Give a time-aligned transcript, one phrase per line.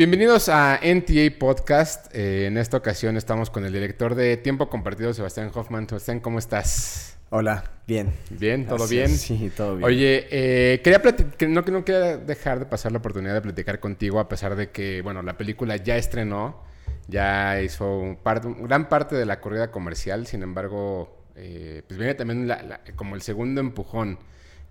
[0.00, 2.14] Bienvenidos a NTA Podcast.
[2.14, 5.88] Eh, en esta ocasión estamos con el director de Tiempo Compartido, Sebastián Hoffman.
[5.88, 7.18] Sebastián, ¿cómo estás?
[7.30, 8.12] Hola, bien.
[8.30, 8.64] ¿Bien?
[8.64, 9.08] ¿Todo bien?
[9.08, 9.84] Sí, todo bien.
[9.84, 11.02] Oye, eh, quería
[11.48, 15.02] no, no quería dejar de pasar la oportunidad de platicar contigo, a pesar de que,
[15.02, 16.62] bueno, la película ya estrenó,
[17.08, 22.48] ya hizo gran parte de la corrida comercial, sin embargo, eh, pues viene también
[22.94, 24.20] como el segundo empujón,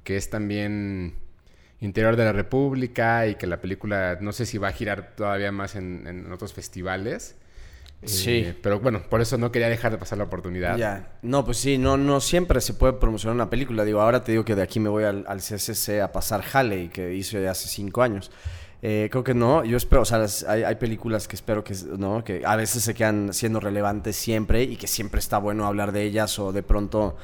[0.06, 1.16] que es también
[1.82, 5.52] interior de la República y que la película no sé si va a girar todavía
[5.52, 7.36] más en, otros festivales.
[8.04, 8.32] Sí.
[8.32, 10.78] Eh, pero bueno, por eso no quería dejar de pasar la oportunidad.
[10.78, 11.18] Ya.
[11.24, 13.84] No, pues sí, no, no siempre se puede promocionar una película.
[13.86, 16.90] Digo, ahora te digo que de aquí me voy al, al CCC a pasar Halley,
[16.90, 18.32] que hice hace cinco años.
[18.84, 22.24] Eh, creo que no, yo espero, o sea, hay, hay, películas que espero que, ¿no?
[22.24, 26.04] que a veces se quedan siendo relevantes siempre y que siempre está bueno hablar de
[26.04, 27.18] ellas o de pronto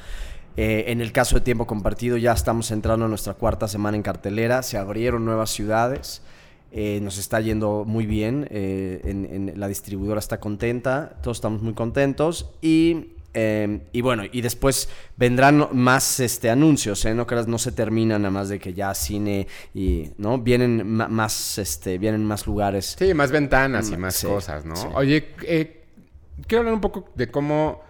[0.56, 4.04] eh, en el caso de tiempo compartido ya estamos entrando a nuestra cuarta semana en
[4.04, 6.22] cartelera, se abrieron nuevas ciudades,
[6.72, 11.74] eh, nos está yendo muy bien, eh, en, la distribuidora está contenta, todos estamos muy
[11.74, 12.52] contentos.
[12.62, 13.08] Y,
[13.92, 18.60] y bueno, y después vendrán más este, anuncios, no no se termina nada más de
[18.60, 20.38] que ya cine y, ¿no?
[20.38, 22.96] Vienen más, este, vienen más lugares.
[22.98, 24.76] Sí, más ventanas y mm, más cosas, ¿no?
[24.94, 25.30] Oye,
[26.46, 27.82] quiero hablar un poco de cómo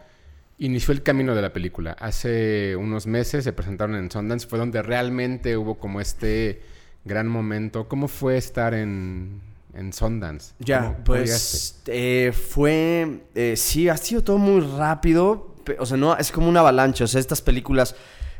[0.65, 1.91] inició el camino de la película.
[1.99, 6.61] Hace unos meses se presentaron en Sundance, fue donde realmente hubo como este
[7.03, 7.89] gran momento.
[7.89, 9.41] ¿Cómo fue estar en,
[9.73, 10.53] en Sundance?
[10.59, 15.53] Ya, pues eh, fue, eh, sí, ha sido todo muy rápido.
[15.79, 17.03] O sea, no, es como una avalancha.
[17.03, 17.95] O sea, estas películas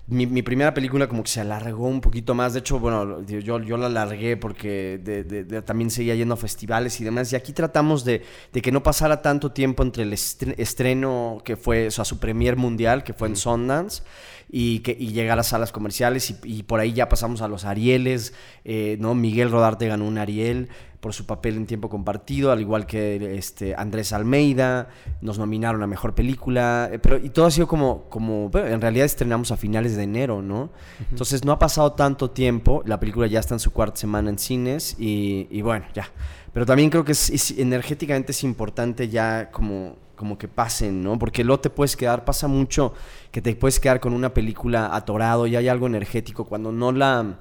[0.06, 2.54] mi, primera película como que se alargó un poquito más.
[2.54, 7.32] De hecho, bueno, yo, yo la alargué porque también seguía yendo a festivales y demás.
[7.32, 11.92] Y aquí tratamos de, que no pasara tanto tiempo entre el estreno que fue, o
[11.92, 14.04] sea, su premier mundial, que fue en Sundance,
[14.50, 16.36] y, que, y llegar a salas comerciales.
[16.44, 18.34] Y, por ahí ya pasamos a los Arieles,
[18.66, 19.16] eh, ¿no?
[19.16, 20.68] Miguel Rodarte ganó un Ariel
[21.04, 24.88] por su papel en tiempo compartido, al igual que este, Andrés Almeida,
[25.20, 29.06] nos nominaron a Mejor Película, eh, pero y todo ha sido como, como en realidad
[29.06, 30.70] estrenamos a finales de enero, ¿no?
[31.12, 34.40] Entonces no ha pasado tanto tiempo, la película ya está en su cuarta semana en
[34.40, 36.10] cines y, bueno, ya.
[36.54, 41.20] Pero también creo que es, energéticamente es importante ya como como que pasen, ¿no?
[41.20, 42.94] Porque luego te puedes quedar, pasa mucho
[43.32, 47.40] que te puedes quedar con una película atorado y hay algo energético cuando no la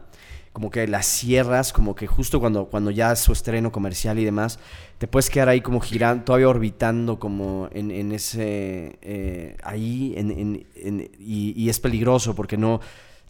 [0.53, 4.25] como que las cierras, como que justo cuando, cuando ya es su estreno comercial y
[4.25, 4.59] demás,
[4.99, 10.67] te puedes quedar ahí como girando, todavía orbitando como en, en ese, eh, ahí, en,
[10.77, 12.81] en, y, y, es peligroso porque no,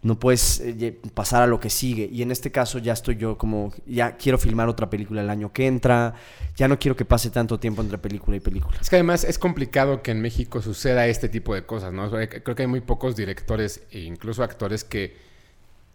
[0.01, 2.09] no puedes eh, pasar a lo que sigue.
[2.11, 5.53] Y en este caso ya estoy yo como, ya quiero filmar otra película el año
[5.53, 6.13] que entra,
[6.57, 8.77] ya no quiero que pase tanto tiempo entre película y película.
[8.81, 12.11] Es que además es complicado que en México suceda este tipo de cosas, ¿no?
[12.11, 15.32] Creo que hay muy pocos directores e incluso actores que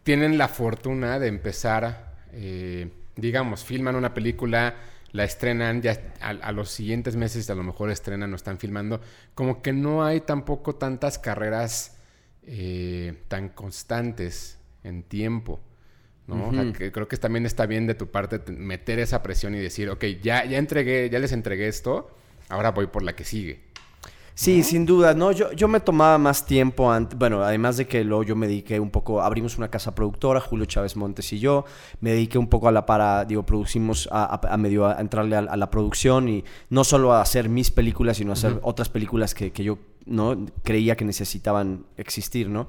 [0.03, 4.77] tienen la fortuna de empezar, eh, digamos, filman una película,
[5.13, 9.01] la estrenan, ya a, los siguientes meses a lo mejor estrenan o están filmando,
[9.35, 11.97] como que no hay tampoco tantas carreras
[12.43, 15.61] eh, tan constantes en tiempo.
[16.27, 16.75] ¿no?
[16.75, 20.05] que creo que también está bien de tu parte meter esa presión y decir, ok,
[20.23, 22.15] ya, ya entregué, ya les entregué esto,
[22.51, 23.68] ahora voy por la que sigue.
[24.39, 28.05] Sí, sin duda, no, yo, yo me tomaba más tiempo antes, bueno, además de que
[28.05, 31.65] luego yo me dediqué un poco, abrimos una casa productora, Julio Chávez Montes y yo,
[32.01, 35.71] me dediqué un poco a la para, digo, producimos a, medio a entrarle a, la
[35.73, 39.65] producción y no solo a hacer mis películas, sino a hacer otras películas que, que
[39.65, 39.77] yo
[40.09, 42.69] no creía que necesitaban existir, ¿no?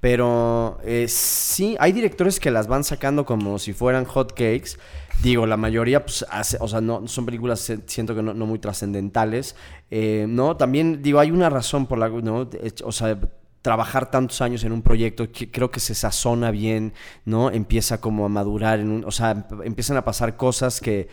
[0.00, 4.78] Pero eh, sí, hay directores que las van sacando como si fueran hot cakes.
[5.22, 6.24] Digo, la mayoría, pues,
[6.60, 9.56] o sea, no son películas, siento que no, muy trascendentales.
[9.90, 12.48] Eh, no, también, digo, hay una razón por la, ¿no?
[12.84, 13.18] O sea,
[13.60, 16.92] trabajar tantos años en un proyecto, que creo que se sazona bien,
[17.24, 17.50] ¿no?
[17.50, 21.08] Empieza como a madurar, en un, o sea, empiezan a pasar cosas que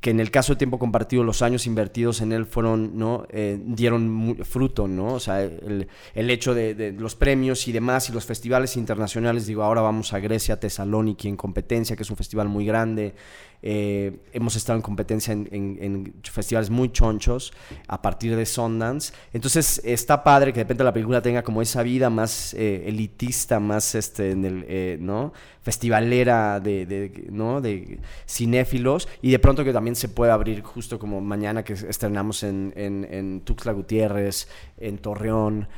[0.00, 3.26] que en el caso de tiempo compartido los años invertidos en él fueron, ¿no?
[3.30, 5.14] Eh, dieron fruto, ¿no?
[5.14, 9.46] O sea, el, el hecho de, de, los premios y demás y los festivales internacionales,
[9.46, 13.14] digo, ahora vamos a Grecia, Tesalónica en competencia, que es un festival muy grande,
[13.60, 17.52] eh, hemos estado en competencia en, festivales muy chonchos
[17.88, 19.12] a partir de Sundance.
[19.32, 23.58] Entonces está padre que de repente la película tenga como esa vida más eh, elitista,
[23.58, 25.32] más este, en el, eh, ¿no?
[25.62, 27.60] festivalera de, ¿no?
[27.60, 32.42] de cinéfilos y de pronto que también se pueda abrir justo como mañana que estrenamos
[32.42, 35.68] en, en, Tuxtla Gutiérrez, en Torreón,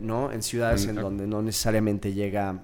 [0.00, 0.32] ¿no?
[0.32, 2.60] en ciudades en, donde no necesariamente llega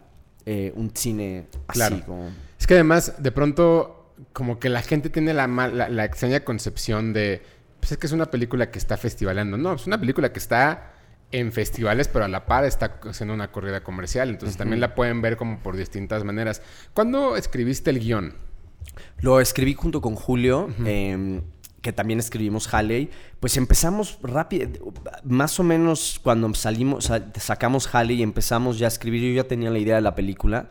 [0.47, 2.31] un cine así como...
[2.59, 4.02] Es que además de pronto
[4.33, 7.43] como que la gente tiene la, la, extraña concepción de,
[7.81, 9.57] pues es que es una película que está festivalando.
[9.57, 10.93] No, es una película que está
[11.33, 14.29] en festivales, pero a la par está haciendo una corrida comercial.
[14.29, 16.63] Entonces también la pueden ver como por distintas maneras.
[16.95, 18.35] ¿Cuándo escribiste el guion?
[19.21, 21.43] Lo escribí junto con Julio, em,
[21.81, 23.11] que también escribimos Halley.
[23.41, 24.93] Pues empezamos rápido,
[25.25, 29.71] más o menos cuando salimos, sacamos Halley y empezamos ya a escribir, yo ya tenía
[29.71, 30.71] la idea de la película.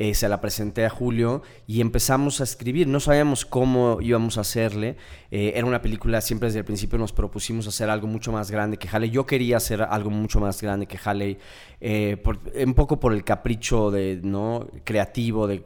[0.00, 2.86] Eh, se la presenté a Julio y empezamos a escribir.
[2.86, 4.96] No sabíamos cómo íbamos a hacerle.
[5.32, 8.76] Eh, era una película, siempre desde el principio nos propusimos hacer algo mucho más grande
[8.76, 9.10] que Halley.
[9.10, 11.38] Yo quería hacer algo mucho más grande que Halley,
[11.80, 12.16] eh,
[12.64, 14.68] un poco por el capricho de, ¿no?
[14.84, 15.64] creativo, de,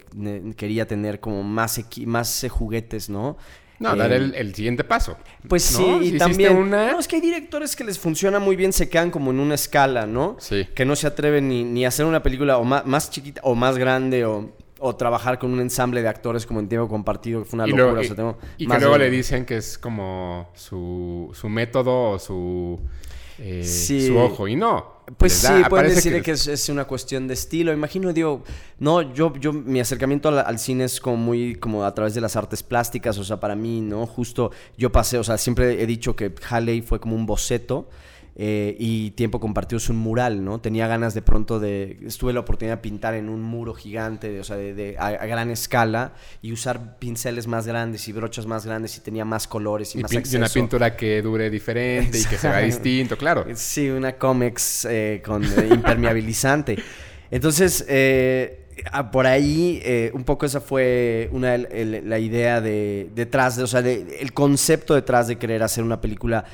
[0.56, 3.36] quería tener como más, más juguetes, ¿no?
[3.78, 5.16] No, dar el, el, siguiente paso.
[5.48, 6.70] Pues sí, y también.
[6.70, 9.54] No, es que hay directores que les funciona muy bien, se quedan como en una
[9.54, 10.36] escala, ¿no?
[10.38, 10.66] Sí.
[10.74, 13.54] Que no se atreven ni, ni a hacer una película o más, más chiquita o
[13.54, 17.48] más grande o, o, trabajar con un ensamble de actores como en tiempo compartido, que
[17.48, 18.02] fue una locura.
[18.56, 22.80] Y, que luego le dicen que es como su, su método o su,
[23.42, 24.46] eh, su ojo.
[24.46, 25.02] Y no.
[25.16, 27.72] Pues sí, pueden decir que, es, una cuestión de estilo.
[27.72, 28.44] Imagino, digo,
[28.78, 32.36] no, yo, yo, mi acercamiento al, cine es como muy, como a través de las
[32.36, 34.06] artes plásticas, o sea, para mí, ¿no?
[34.06, 37.88] Justo yo pasé, o sea, siempre he dicho que Halley fue como un boceto
[38.34, 40.58] eh, y tiempo compartido es un mural, ¿no?
[40.60, 41.98] Tenía ganas de pronto de...
[42.06, 45.50] Estuve la oportunidad de pintar en un muro gigante, de, o sea, de, a, gran
[45.50, 49.98] escala y usar pinceles más grandes y brochas más grandes y tenía más colores y,
[49.98, 50.36] más acceso.
[50.36, 53.44] Y una pintura que dure diferente y que se vea distinto, claro.
[53.54, 56.78] Sí, una cómics eh, con eh, impermeabilizante.
[57.30, 57.84] Entonces,
[59.10, 64.32] por ahí, un poco esa fue una, la idea de, detrás, de, o sea, el
[64.34, 66.44] concepto detrás de querer hacer una película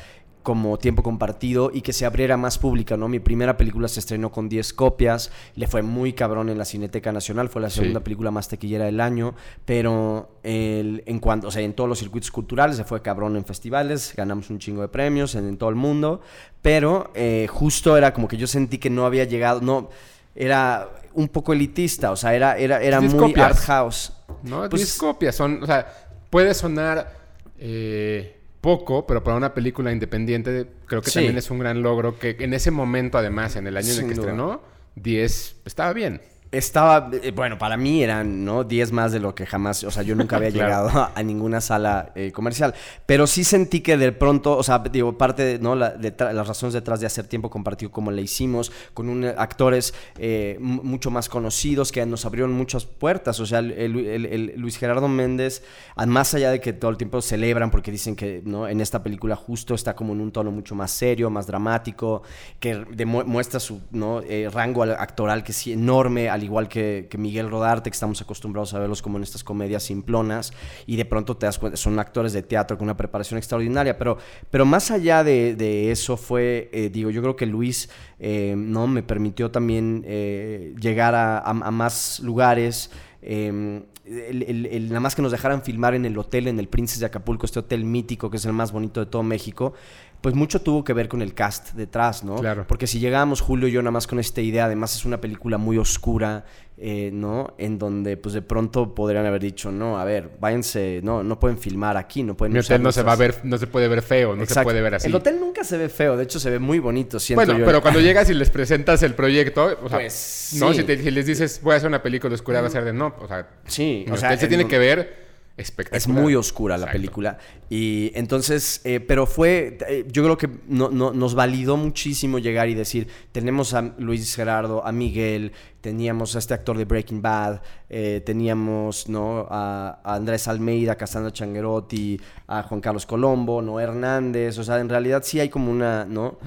[0.43, 3.09] como tiempo compartido y que se abriera más pública, ¿no?
[3.09, 7.13] Mi primera película se estrenó con 10 copias, le fue muy cabrón en la Cineteca
[7.13, 11.63] Nacional, fue la segunda película más tequillera del año, pero el, en cuanto, o sea,
[11.63, 15.35] en todos los circuitos culturales se fue cabrón en festivales, ganamos un chingo de premios
[15.35, 16.21] en, todo el mundo,
[16.63, 19.91] pero eh, justo era como que yo sentí que no había llegado, no,
[20.35, 24.13] era un poco elitista, o sea, era, era, era muy art house.
[24.43, 25.87] No, 10 pues copias, son, o sea,
[26.31, 27.19] puede sonar...
[27.61, 32.37] Eh poco, pero para una película independiente creo que también es un gran logro que
[32.41, 34.63] en ese momento además, en el año en el que estrenó,
[34.97, 36.21] 10 estaba bien.
[36.51, 38.65] Estaba, eh, bueno, para mí eran, ¿no?
[38.65, 42.11] 10 más de lo que jamás, o sea, yo nunca había llegado a, ninguna sala
[42.15, 42.75] eh, comercial.
[43.05, 45.75] Pero sí sentí que de pronto, o sea, digo, parte de, ¿no?
[45.75, 50.57] La, las razones detrás de hacer tiempo compartido como la hicimos, con un, actores eh,
[50.59, 53.41] mucho más conocidos que nos abrieron muchas puertas.
[53.41, 55.63] O sea, el, Luis Gerardo Méndez,
[56.07, 58.67] más allá de que todo el tiempo celebran porque dicen que, ¿no?
[58.67, 62.23] En esta película justo está como en un tono mucho más serio, más dramático,
[62.59, 64.23] que demuestra su, ¿no?
[64.51, 69.03] rango actoral que es enorme al igual que, Miguel Rodarte, que estamos acostumbrados a verlos
[69.03, 70.53] como en estas comedias simplonas,
[70.87, 74.19] y de pronto te das cuenta, son actores de teatro con una preparación extraordinaria, pero,
[74.51, 77.89] pero más allá de, eso fue, eh, digo, yo creo que Luis
[78.19, 82.91] eh, no me permitió también eh, llegar a, más lugares.
[83.21, 87.47] Em, nada más que nos dejaran filmar en el hotel, en el Princes de Acapulco,
[87.47, 89.75] este hotel mítico que es el más bonito de todo México,
[90.21, 92.37] pues mucho tuvo que ver con el cast detrás, ¿no?
[92.37, 92.65] Claro.
[92.67, 95.59] Porque si llegábamos Julio y yo nada más con esta idea, además es una película
[95.59, 96.45] muy oscura,
[96.77, 97.55] eh, ¿no?
[97.57, 101.59] En donde pues de pronto podrían haber dicho, no, a ver, váyanse, no, no pueden
[101.59, 102.53] filmar aquí, no pueden...
[102.53, 104.83] Mi hotel no se va a ver, no se puede ver feo, no se puede
[104.83, 105.07] ver así.
[105.07, 107.81] El hotel nunca se ve feo, de hecho se ve muy bonito, siento Bueno, pero
[107.81, 111.75] cuando llegas y les presentas el proyecto, o sea, pues, no, si, les dices, voy
[111.75, 113.49] a hacer una película oscura, va a ser de no, o sea...
[113.67, 114.37] Sí, o sea...
[114.37, 115.28] se tiene que ver
[115.59, 117.39] es muy oscura la película.
[117.69, 122.75] Y entonces, eh, pero fue, eh, yo creo que no, nos validó muchísimo llegar y
[122.75, 128.23] decir, tenemos a Luis Gerardo, a Miguel, teníamos a este actor de Breaking Bad, eh,
[128.25, 129.47] teníamos ¿no?
[129.51, 133.81] a, Andrés Almeida, Cassandra Changuerotti, a Juan Carlos Colombo, ¿no?
[133.81, 136.39] Hernández, o sea, en realidad sí hay como una, ¿no?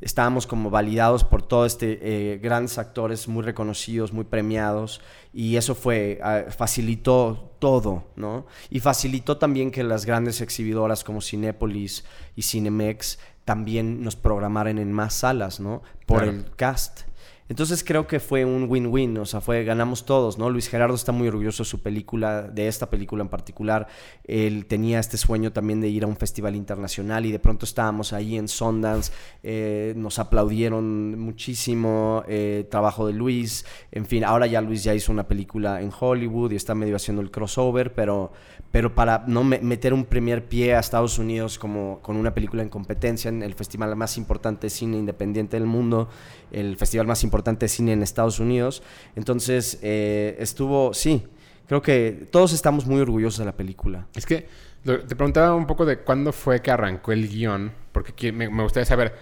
[0.00, 5.00] Estábamos como validados por todos este grandes actores muy reconocidos, muy premiados,
[5.32, 8.46] y eso fue, ah, facilitó todo, ¿no?
[8.70, 14.92] Y facilitó también que las grandes exhibidoras como Cinépolis y Cinemex también nos programaran en
[14.92, 15.82] más salas, ¿no?
[16.06, 17.02] Por el cast.
[17.50, 20.48] Entonces creo que fue un win-win, o sea, fue ganamos todos, ¿no?
[20.50, 23.88] Luis Gerardo está muy orgulloso de su película, de esta película en particular.
[24.22, 28.12] Él tenía este sueño también de ir a un festival internacional y de pronto estábamos
[28.12, 29.10] ahí en Sundance,
[29.42, 33.66] eh, nos aplaudieron muchísimo eh, trabajo de Luis.
[33.90, 37.20] En fin, ahora ya Luis ya hizo una película en Hollywood y está medio haciendo
[37.20, 38.30] el crossover, pero,
[38.70, 42.68] pero para no meter un primer pie a Estados Unidos como con una película en
[42.68, 46.08] competencia en el festival más importante de cine independiente del mundo,
[46.52, 48.82] el festival más importante importante cine en Estados Unidos.
[49.14, 51.24] Entonces, eh, estuvo, sí,
[51.68, 54.06] creo que todos estamos muy orgullosos de la película.
[54.14, 54.48] Es que
[54.84, 59.14] te preguntaba un poco de cuándo fue que arrancó el guion, porque me, gustaría saber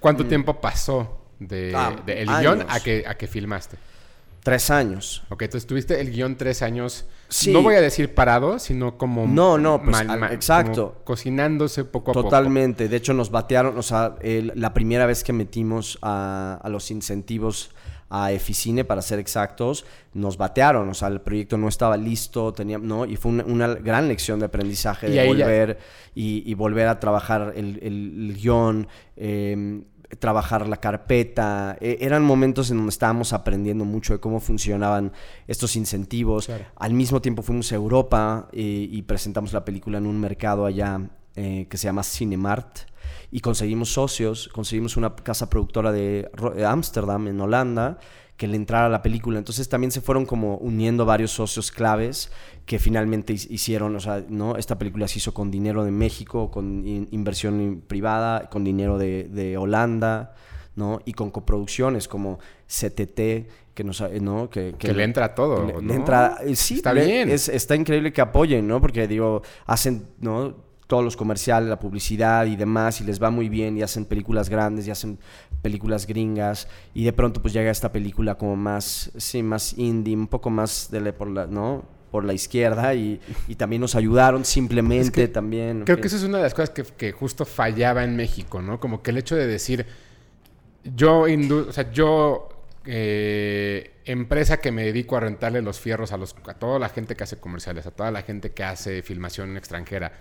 [0.00, 0.28] cuánto mm.
[0.28, 3.76] tiempo pasó de, ah, el guion a que, a que filmaste.
[4.42, 5.22] Tres años.
[5.28, 7.04] Ok, entonces tuviste el guion tres años.
[7.32, 7.50] Sí.
[7.52, 9.26] No voy a decir parado, sino como.
[9.26, 11.00] No, no, pues, mal- al- mal- exacto.
[11.04, 12.24] cocinándose poco a poco.
[12.28, 12.88] Totalmente.
[12.88, 16.90] De hecho, nos batearon, o sea, el- la primera vez que metimos a, a los
[16.90, 17.70] incentivos
[18.14, 20.86] a Eficine, para ser exactos, nos batearon.
[20.90, 23.06] O sea, el proyecto no estaba listo, tenía, ¿no?
[23.06, 25.78] Y fue una, una gran lección de aprendizaje Y de ya- volver
[26.14, 28.86] y, y volver a trabajar el, el- el guion,
[29.16, 29.80] eh,
[30.18, 31.76] trabajar la carpeta.
[31.80, 35.12] Eh, eran momentos en donde estábamos aprendiendo mucho de cómo funcionaban
[35.46, 36.46] estos incentivos.
[36.46, 36.64] Claro.
[36.76, 41.00] Al mismo tiempo fuimos a Europa eh, y presentamos la película en un mercado allá
[41.34, 42.80] eh, que se llama Cinemart
[43.30, 47.98] y conseguimos socios, conseguimos una casa productora de Ro- de Ámsterdam, en Holanda,
[48.42, 49.38] que le entrara a la película.
[49.38, 52.28] Entonces también se fueron como uniendo varios socios claves
[52.66, 54.56] que finalmente hi- hicieron, o sea, ¿no?
[54.56, 59.28] Esta película se hizo con dinero de México, con in- inversión privada, con dinero de,
[59.30, 60.34] de Holanda,
[60.74, 60.98] ¿no?
[61.04, 64.50] Y con coproducciones como CTT, que nos, ¿no?
[64.50, 67.30] Que, Que le entra todo, le- entra, eh, sí, Está le- bien.
[67.30, 68.80] es- está increíble que apoyen, ¿no?
[68.80, 70.56] Porque digo, hacen, ¿no?
[70.92, 74.50] Todos los comerciales, la publicidad y demás, y les va muy bien, y hacen películas
[74.50, 75.18] grandes, y hacen
[75.62, 80.26] películas gringas, y de pronto pues llega esta película como más, sí, más indie, un
[80.26, 81.82] poco más de la- por la, ¿no?
[82.10, 83.18] Por la izquierda, y,
[83.48, 85.84] y también nos ayudaron simplemente también.
[85.86, 88.78] Creo que eso es una de las cosas que, que justo fallaba en México, ¿no?
[88.78, 89.86] Como que el hecho de decir,
[90.94, 92.50] yo, o sea, yo,
[92.84, 97.16] eh, empresa que me dedico a rentarle los fierros a, los, a toda la gente
[97.16, 100.12] que hace comerciales, a toda la gente que hace filmación extranjera,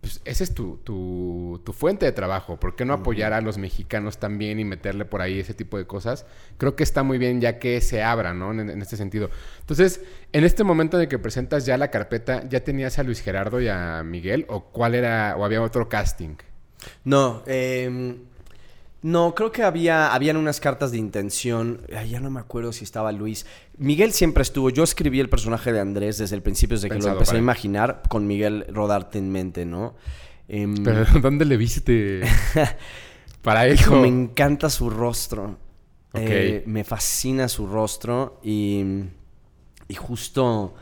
[0.00, 2.58] pues esa es tu, tu, tu fuente de trabajo.
[2.58, 5.86] ¿Por qué no apoyar a los mexicanos también y meterle por ahí ese tipo de
[5.86, 6.24] cosas?
[6.56, 8.52] Creo que está muy bien ya que se abra, ¿no?
[8.52, 9.28] En, en este sentido.
[9.60, 10.00] Entonces,
[10.32, 13.60] en este momento en el que presentas ya la carpeta, ¿ya tenías a Luis Gerardo
[13.60, 14.46] y a Miguel?
[14.48, 16.36] ¿O cuál era, o había otro casting?
[17.04, 18.16] No, eh,
[19.02, 21.80] no, creo que había, habían unas cartas de intención.
[21.96, 23.46] Ay, ya no me acuerdo si estaba Luis.
[23.78, 24.68] Miguel siempre estuvo.
[24.70, 28.02] Yo escribí el personaje de Andrés desde el principio, desde que lo empecé a imaginar,
[28.08, 29.94] con Miguel Rodarte en mente, ¿no?
[30.48, 32.22] Em, Pero, ¿dónde le viste?
[33.42, 33.96] Para eso.
[33.96, 35.58] me encanta su rostro.
[36.12, 38.84] Eh, me fascina su rostro y,
[39.88, 40.74] y justo...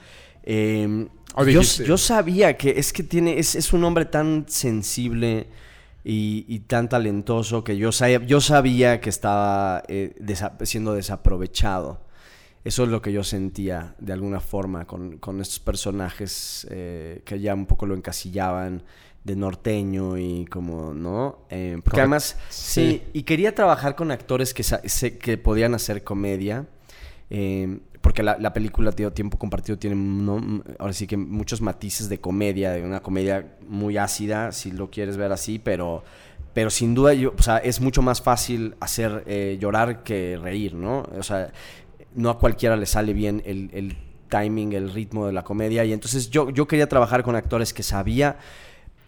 [0.43, 5.47] em, O yo, yo sabía que es que tiene, es, es un hombre tan sensible
[6.05, 12.00] y, y tan talentoso que yo, sabía- yo sabía que estaba eh, desa- siendo desaprovechado.
[12.64, 17.40] Eso es lo que yo sentía de alguna forma con, con estos personajes eh, que
[17.40, 18.83] ya un poco lo encasillaban
[19.25, 21.40] de norteño y como, ¿no?
[21.50, 23.02] Eh, porque además, sí.
[23.02, 23.02] Sí.
[23.12, 24.64] y quería trabajar con actores que,
[25.19, 26.67] que podían hacer comedia.
[27.31, 27.78] eh,
[28.19, 32.73] porque la, la película tío, Tiempo Compartido tiene ahora sí que muchos matices de comedia,
[32.73, 36.03] de una comedia muy ácida, si lo quieres ver así, pero,
[36.53, 40.75] pero sin duda yo, o sea, es mucho más fácil hacer eh, llorar que reír,
[40.75, 41.05] ¿no?
[41.17, 41.53] O sea,
[42.17, 43.97] no a cualquiera le sale bien el, el
[44.29, 45.85] timing, el ritmo de la comedia.
[45.85, 48.37] Y entonces yo, yo quería trabajar con actores que sabía.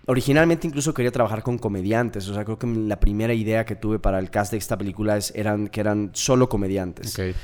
[0.07, 2.29] Originalmente incluso quería trabajar con comediantes.
[2.29, 5.17] O sea, creo que la primera idea que tuve para el cast de esta película
[5.17, 7.19] es, eran que eran solo comediantes.
[7.19, 7.35] Ok.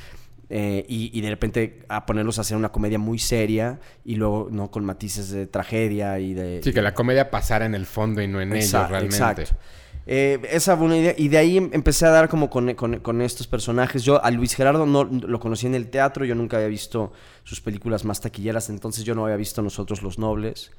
[0.49, 4.49] Eh, y, y de repente a ponerlos a hacer una comedia muy seria y luego
[4.51, 6.61] no con matices de tragedia y de...
[6.63, 9.17] Sí, que la comedia pasara en el fondo y no en ellos Exacto, realmente.
[9.17, 9.57] exacto.
[10.09, 11.15] Eh, esa fue una idea.
[11.19, 14.05] Y de ahí em- empecé a dar como con, con- con estos personajes.
[14.05, 16.25] Yo a Luis Gerardo no lo conocí en el teatro.
[16.25, 17.13] Yo nunca había visto
[17.43, 18.71] sus películas más taquilleras.
[18.71, 20.71] Entonces yo no había visto Nosotros los Nobles.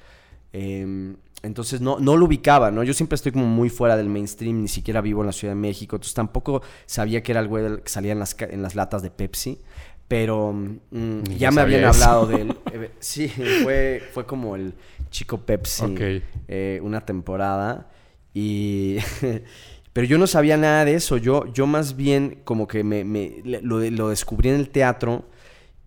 [0.53, 1.13] Eh,
[1.43, 2.83] entonces no, no lo ubicaba, ¿no?
[2.83, 4.61] Yo siempre estoy como muy fuera del mainstream.
[4.63, 5.95] Ni siquiera vivo en la Ciudad de México.
[5.95, 9.11] Entonces tampoco sabía que era el güey que salía en las, en las latas de
[9.11, 9.59] Pepsi.
[10.07, 11.89] Pero mm, ya me habían eso.
[11.89, 12.57] hablado de él.
[12.73, 13.27] Eh, sí,
[13.63, 14.73] fue, fue como el
[15.09, 17.89] chico Pepsi eh, una temporada.
[18.33, 18.97] Y.
[19.93, 21.17] Pero yo no sabía nada de eso.
[21.17, 25.25] Yo, yo más bien como que me, me- lo descubrí en el teatro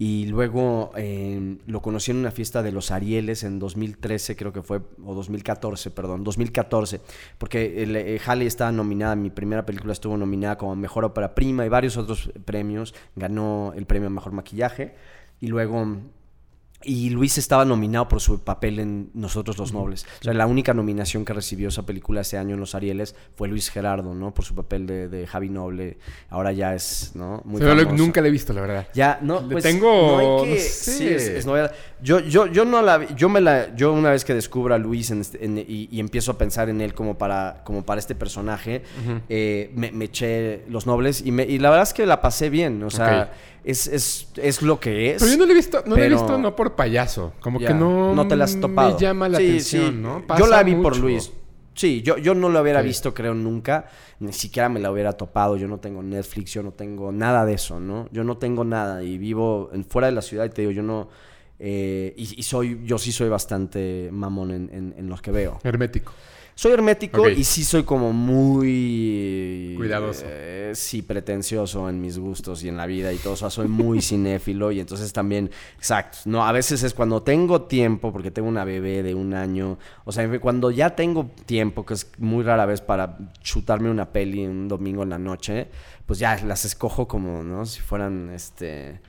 [0.02, 4.62] y luego eh, lo conocí en una fiesta de los Arieles en 2013, creo que
[4.62, 7.02] fue, o 2014, perdón, 2014,
[7.36, 11.66] porque el, eh, Halle estaba nominada, mi primera película estuvo nominada como Mejor Ópera Prima
[11.66, 14.94] y varios otros premios, ganó el premio a Mejor Maquillaje
[15.38, 15.86] y luego...
[16.82, 20.06] Y Luis estaba nominado por su papel en Nosotros los Nobles.
[20.20, 23.48] O sea, la única nominación que recibió esa película ese año en los Arieles fue
[23.48, 24.32] Luis Gerardo, ¿no?
[24.32, 25.98] Por su papel de, de Javi Noble.
[26.30, 27.42] Ahora ya es, ¿no?
[27.44, 27.92] Muy famoso.
[27.92, 28.88] nunca la he visto, la verdad.
[28.94, 30.92] Ya, no, Le pues, tengo- no hay que- no sé.
[30.92, 31.70] sí, es, es novedad.
[32.02, 35.10] Yo, yo, yo no la yo me la, yo una vez que descubro a Luis
[35.10, 38.14] en este- en- y, y empiezo a pensar en él como para, como para este
[38.14, 38.82] personaje,
[39.28, 42.48] eh, me, me eché Los Nobles y, me, y la verdad es que la pasé
[42.48, 43.32] bien, o sea,
[43.64, 45.18] es, es, es lo que es.
[45.22, 47.32] Pero yo no lo he visto, no lo he pero- visto no por payaso.
[47.40, 48.94] Como que no, no te la has topado.
[48.94, 50.00] me llama la Sí, atención, sí.
[50.00, 50.24] ¿no?
[50.38, 50.96] Yo la vi por.
[50.96, 51.32] Luis.
[51.74, 53.86] Sí, yo, yo no lo hubiera visto, creo, nunca.
[54.18, 55.56] Ni siquiera me la hubiera topado.
[55.56, 58.08] Yo no tengo Netflix, yo no tengo nada de eso, ¿no?
[58.12, 60.82] Yo no tengo nada y vivo en, fuera de la ciudad y te digo, yo
[60.82, 61.08] no...
[61.58, 65.58] Eh, y, soy, yo sí soy bastante mamón en, en los que veo.
[65.62, 66.12] Hermético.
[66.60, 69.72] Soy hermético y sí soy como muy...
[69.78, 70.26] Cuidadoso.
[70.26, 73.32] Eh, sí, pretencioso en mis gustos y en la vida y todo.
[73.32, 76.18] O sea, soy muy cinéfilo y entonces también, exacto.
[76.26, 79.78] No, a veces es cuando tengo tiempo, porque tengo una bebé de un año.
[80.04, 84.44] O sea, cuando ya tengo tiempo, que es muy rara vez para chutarme una peli
[84.44, 85.68] un domingo en la noche,
[86.04, 87.64] pues ya las escojo como, ¿no?
[87.64, 89.00] Si fueran, este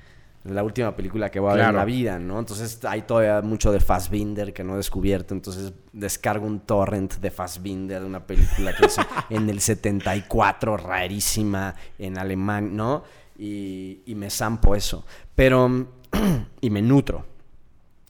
[0.43, 2.39] la última película que voy a ver en la vida, ¿no?
[2.39, 7.29] Entonces hay todavía mucho de Fassbinder que no he descubierto, entonces descargo un torrent de
[7.29, 13.03] Fassbinder, de una película que hizo en el 74, rarísima, en alemán, ¿no?
[13.37, 15.05] Y, y me zampo eso,
[15.35, 15.87] pero,
[16.61, 17.25] y me nutro.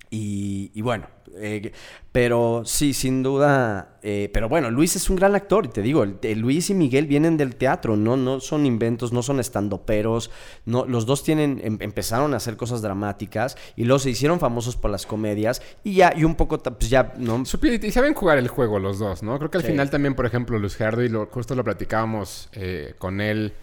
[0.10, 1.08] Y, y bueno,
[1.38, 1.72] eh,
[2.12, 4.00] pero sí, sin duda.
[4.04, 7.38] Eh, pero bueno, Luis es un gran actor, y te digo, Luis y Miguel vienen
[7.38, 10.32] del teatro, no, no son inventos, no son estandoperos.
[10.66, 14.76] No, los dos tienen, em, empezaron a hacer cosas dramáticas y luego se hicieron famosos
[14.76, 15.62] por las comedias.
[15.84, 17.44] Y ya, y un poco, pues ya, ¿no?
[17.84, 19.38] Y saben jugar el juego los dos, ¿no?
[19.38, 22.96] Creo que al final también, por ejemplo, Luis Gerardo, y lo, justo lo platicábamos eh,
[22.98, 23.54] con él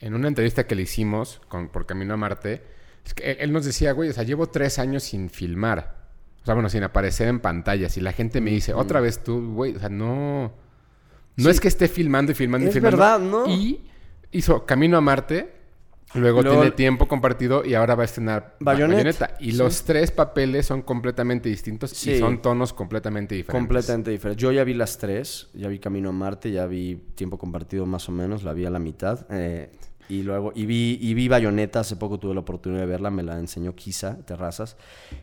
[0.00, 2.62] en una entrevista que le hicimos con, por Camino a Marte.
[3.06, 6.01] Es que él nos decía, güey, o sea, llevo tres años sin filmar.
[6.42, 7.88] O sea, bueno, sin aparecer en pantalla.
[7.88, 10.52] Si la gente me dice, otra vez tú, güey, o sea, no.
[11.36, 12.96] No es que esté filmando y filmando y filmando.
[12.96, 13.46] Es verdad, ¿no?
[13.46, 13.80] Y
[14.32, 15.52] hizo Camino a Marte,
[16.14, 19.36] luego, tiene tiempo compartido y ahora va a estrenar Bayonetta.
[19.38, 23.60] Y los tres papeles son completamente distintos y son tonos completamente diferentes.
[23.60, 24.42] Completamente diferentes.
[24.42, 28.08] Yo ya vi las tres, ya vi Camino a Marte, ya vi tiempo compartido más
[28.08, 29.26] o menos, la vi a la mitad.
[29.30, 29.70] Eh,
[30.12, 33.22] y luego, y vi, y vi Bayonetta, hace poco tuve la oportunidad de verla, me
[33.22, 34.76] la enseñó Kisa Terrazas,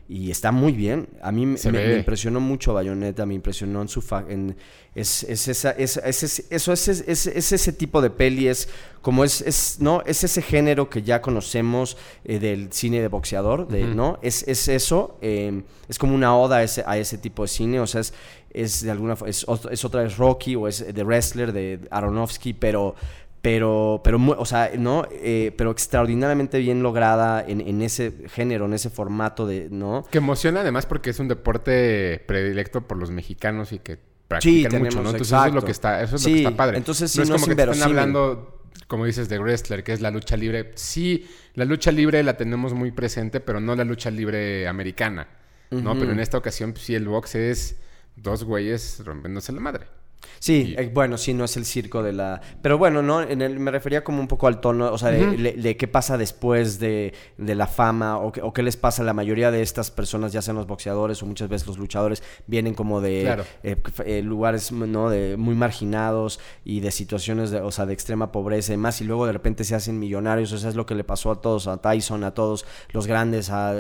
[0.08, 1.08] y está muy bien.
[1.22, 4.04] A mí me, impresionó mucho Bayonetta, me impresionó en su...
[4.28, 4.58] en,
[4.96, 8.68] es, es, esa, es, es, eso es, es, ese tipo de peli, es
[9.04, 10.02] como es, es, ¿no?
[10.08, 14.18] es ese género que ya conocemos eh, del cine de boxeador, de, ¿no?
[14.24, 17.80] Es, es eso, em, es como una oda a ese, a ese tipo de cine,
[17.80, 18.12] o sea, es,
[18.50, 22.96] es de alguna es, es otra vez Rocky o es The Wrestler de Aronofsky, pero
[23.42, 25.08] pero, pero, o sea, ¿no?
[25.12, 30.06] Eh, pero extraordinariamente bien lograda en, ese género, en ese formato de, ¿no?
[30.12, 35.02] Que emociona además porque es un deporte predilecto por los mexicanos y que practican mucho,
[35.02, 35.12] ¿no?
[35.12, 36.78] Entonces eso es lo que está, eso es lo que está padre.
[36.78, 40.36] Entonces no es como que están hablando, como dices, de wrestler, que es la lucha
[40.36, 40.74] libre.
[40.76, 45.28] Sí, la lucha libre la tenemos muy presente, pero no la lucha libre americana,
[45.72, 45.98] ¿no?
[45.98, 47.78] Pero en esta ocasión, pues, sí, el box es
[48.18, 49.99] dos güeyes rompiéndose la madre.
[50.40, 52.42] Sí, eh, bueno, sí, no es el circo de la...
[52.62, 55.78] Pero bueno, no, en el, me refería como un poco al tono, o sea, de,
[55.78, 59.92] qué pasa después de, la fama o, qué les pasa a la mayoría de estas
[59.92, 64.22] personas, ya sean los boxeadores o muchas veces los luchadores, vienen como de eh, eh,
[64.24, 65.10] lugares ¿no?
[65.10, 69.04] de, muy marginados y de situaciones de, o sea, de extrema pobreza y más, y
[69.04, 71.68] luego de repente se hacen millonarios, o sea, es lo que le pasó a todos,
[71.68, 73.76] a Tyson, a todos los grandes, a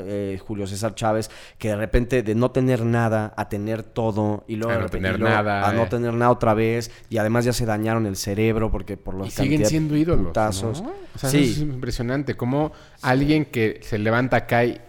[0.45, 4.73] Julio César Chávez, que de repente de no tener nada a tener todo y luego,
[4.73, 8.05] a no tener nada, a no tener nada otra vez y además ya se dañaron
[8.05, 10.93] el cerebro porque por los y siguen siendo ídolos ¿no?
[11.15, 11.51] o sea sí.
[11.51, 14.81] es impresionante como alguien que se levanta acá y,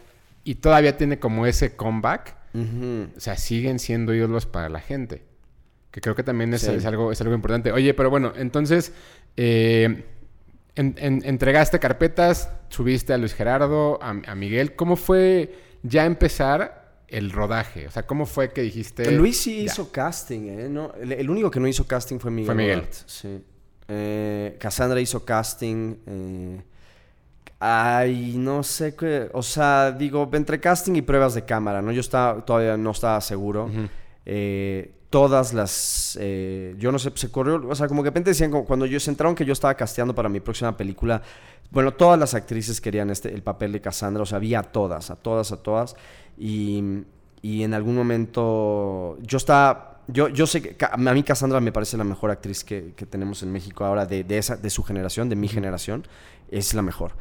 [0.61, 5.22] todavía tiene como ese comeback o sea siguen siendo ídolos para la gente
[5.90, 7.72] que creo que también es, algo es algo importante.
[7.72, 8.92] Oye pero bueno entonces
[9.37, 10.05] eh,
[10.74, 16.80] entregaste carpetas subiste a Luis Gerardo a, a Miguel cómo fue ya empezar
[17.11, 17.87] el rodaje?
[17.87, 19.11] O sea, ¿cómo fue que dijiste...?
[19.11, 20.68] Luis sí hizo casting, ¿eh?
[20.68, 22.46] No, el, único que no hizo casting fue Miguel.
[22.46, 22.87] Fue Miguel.
[23.07, 23.44] sí.
[23.92, 25.96] Eh, Cassandra hizo casting.
[26.07, 26.62] Eh,
[27.59, 29.29] ay, no sé qué...
[29.33, 31.90] O sea, digo, entre casting y pruebas de cámara, ¿no?
[31.90, 33.68] Yo estaba, todavía no estaba seguro.
[34.25, 36.16] eh, todas las...
[36.20, 37.61] Eh, yo no sé, se corrió...
[37.68, 40.14] O sea, como que de repente decían, cuando yo se entraron que yo estaba casteando
[40.14, 41.20] para mi próxima película,
[41.70, 45.11] bueno, todas las actrices querían este, el papel de Cassandra, o sea, había a todas,
[45.11, 45.96] a todas, a todas.
[46.40, 47.05] Y,
[47.42, 50.00] y en algún momento yo estaba...
[50.09, 53.44] Yo, yo sé que a mí Cassandra me parece la mejor actriz que, que tenemos
[53.44, 56.05] en México ahora de, de, esa, de su generación, de mi generación.
[56.50, 57.12] Es la mejor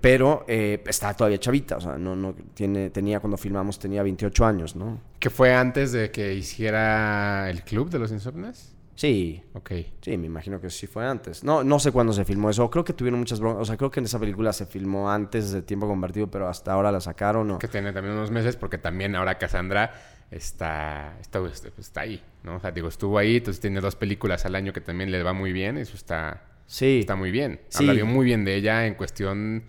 [0.00, 4.46] pero eh, está todavía chavita, o sea, no, no tiene, tenía cuando filmamos tenía 28
[4.46, 4.98] años, ¿no?
[5.18, 8.73] ¿Que fue antes de que hiciera el club de los insomnes?
[8.96, 9.42] Sí.
[9.54, 9.72] Ok.
[10.00, 11.42] Sí, me imagino que sí fue antes.
[11.42, 12.70] No, no sé cuándo se filmó eso.
[12.70, 13.62] Creo que tuvieron muchas broncas.
[13.62, 16.72] O sea, creo que en esa película se filmó antes de Tiempo Convertido, pero hasta
[16.72, 17.48] ahora la sacaron.
[17.48, 17.58] ¿no?
[17.58, 19.92] Que tiene también unos meses, porque también ahora Cassandra
[20.30, 21.40] está, está,
[21.78, 22.56] está ahí, ¿no?
[22.56, 25.32] O sea, digo, estuvo ahí, entonces tiene dos películas al año que también le va
[25.32, 25.76] muy bien.
[25.76, 27.00] Eso está, sí.
[27.00, 27.60] está muy bien.
[27.68, 27.88] Sí.
[27.88, 29.64] Habla muy bien de ella en cuestión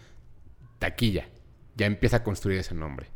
[0.80, 1.30] taquilla.
[1.76, 3.15] Ya empieza a construir ese nombre.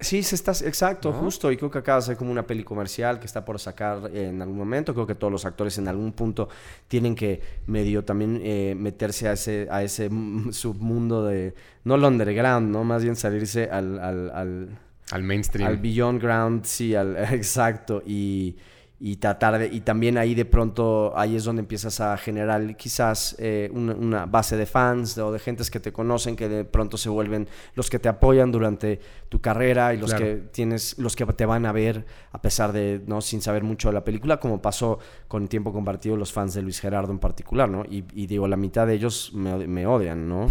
[0.00, 1.52] Sí, se está, exacto, justo.
[1.52, 4.40] Y creo que acaba de ser como una peli comercial que está por sacar en
[4.40, 4.94] algún momento.
[4.94, 6.48] Creo que todos los actores en algún punto
[6.88, 10.08] tienen que medio también eh, meterse a ese, a ese
[10.52, 12.82] submundo de, no el underground, ¿no?
[12.84, 13.98] Más bien salirse al...
[13.98, 14.78] al, al
[15.10, 15.68] al mainstream.
[15.68, 18.02] Al beyond ground, sí, al, exacto.
[18.06, 18.56] Y,
[19.02, 23.34] y tratar de, y también ahí de pronto, ahí es donde empiezas a generar quizás
[23.38, 27.08] eh, una, base de fans o de gentes que te conocen que de pronto se
[27.08, 31.46] vuelven los que te apoyan durante tu carrera y los que tienes, los que te
[31.46, 34.98] van a ver a pesar de, no, sin saber mucho de la película, como pasó
[35.28, 37.84] con Tiempo Compartido los fans de Luis Gerardo en particular, ¿no?
[37.88, 40.48] Y, digo, la mitad de ellos me, odian, ¿no?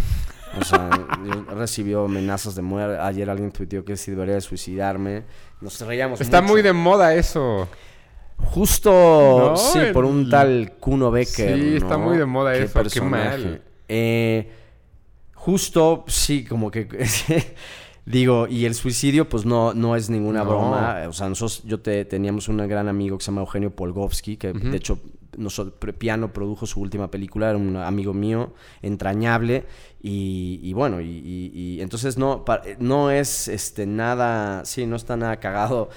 [0.60, 0.90] O sea,
[1.54, 2.98] recibió amenazas de muerte.
[3.00, 5.22] Ayer alguien tuiteó que si debería suicidarme.
[5.60, 6.20] Nos reíamos.
[6.20, 7.68] Está muy de moda eso.
[8.44, 11.58] Justo, sí, por un tal Kuno Becker.
[11.58, 13.62] Sí, está muy de moda eso, qué mal.
[13.88, 14.50] Eh,
[15.34, 16.88] justo, sí, como que...
[18.04, 21.02] digo, y el suicidio, pues no, no es ninguna broma.
[21.08, 24.52] O sea, nosotros, yo te, teníamos un gran amigo que se llama Eugenio Polgovsky, que
[24.52, 25.00] de hecho
[25.36, 29.64] nosotros, Piano produjo su última película, era un amigo mío, entrañable,
[30.02, 32.44] y, bueno, y, entonces no,
[32.78, 35.90] no es este, nada, sí, no está nada cagado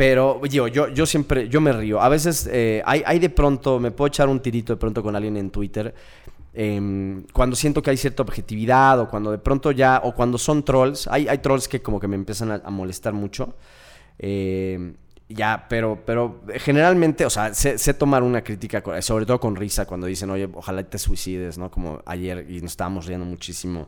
[0.00, 2.00] pero yo, yo, yo siempre, yo me río.
[2.00, 5.14] A veces eh, hay, hay, de pronto, me puedo echar un tirito de pronto con
[5.14, 5.94] alguien en Twitter.
[6.54, 10.64] Em, cuando siento que hay cierta objetividad o cuando de pronto ya, o cuando son
[10.64, 13.56] trolls, hay, hay trolls que como que me empiezan a, molestar mucho.
[14.18, 14.94] Em,
[15.28, 19.84] ya, pero, pero generalmente, o sea, sé, sé, tomar una crítica, sobre todo con risa,
[19.84, 21.70] cuando dicen, oye, ojalá te suicides, ¿no?
[21.70, 23.86] Como ayer, y nos estábamos riendo muchísimo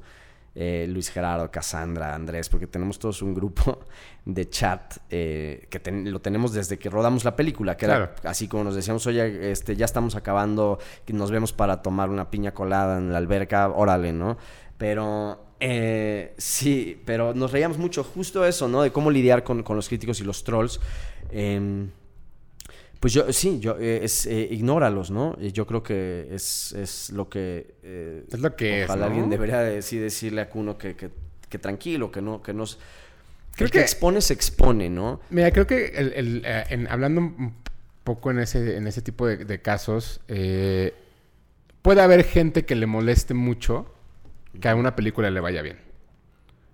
[0.55, 3.81] eh, Luis Gerardo, Cassandra, Andrés, porque tenemos todos un grupo
[4.25, 8.65] de chat eh, que lo tenemos desde que rodamos la película, que era así como
[8.65, 13.13] nos decíamos, oye, este, ya estamos acabando, nos vemos para tomar una piña colada en
[13.13, 14.37] la alberca, órale, ¿no?
[14.77, 18.83] Pero eh, sí, pero nos reíamos mucho justo eso, ¿no?
[18.83, 20.81] De cómo lidiar con, con los críticos y los trolls.
[23.03, 25.37] Pues yo, sí, yo, eh, es, eh, ignóralos, ¿no?
[25.41, 27.75] Y yo creo que es, es lo que...
[27.83, 31.11] Eh, es lo que ojalá alguien debería decir, decirle a Kuno que, que,
[31.49, 32.41] que, tranquilo, que no...
[32.45, 32.79] Que nos,
[33.57, 35.21] creo que, expone, se expone, ¿no?
[35.31, 37.57] Mira, creo que el, en, hablando un
[38.05, 43.93] poco en ese, en ese tipo de, casos, puede haber gente que le moleste mucho
[44.61, 45.79] que a una película le vaya bien,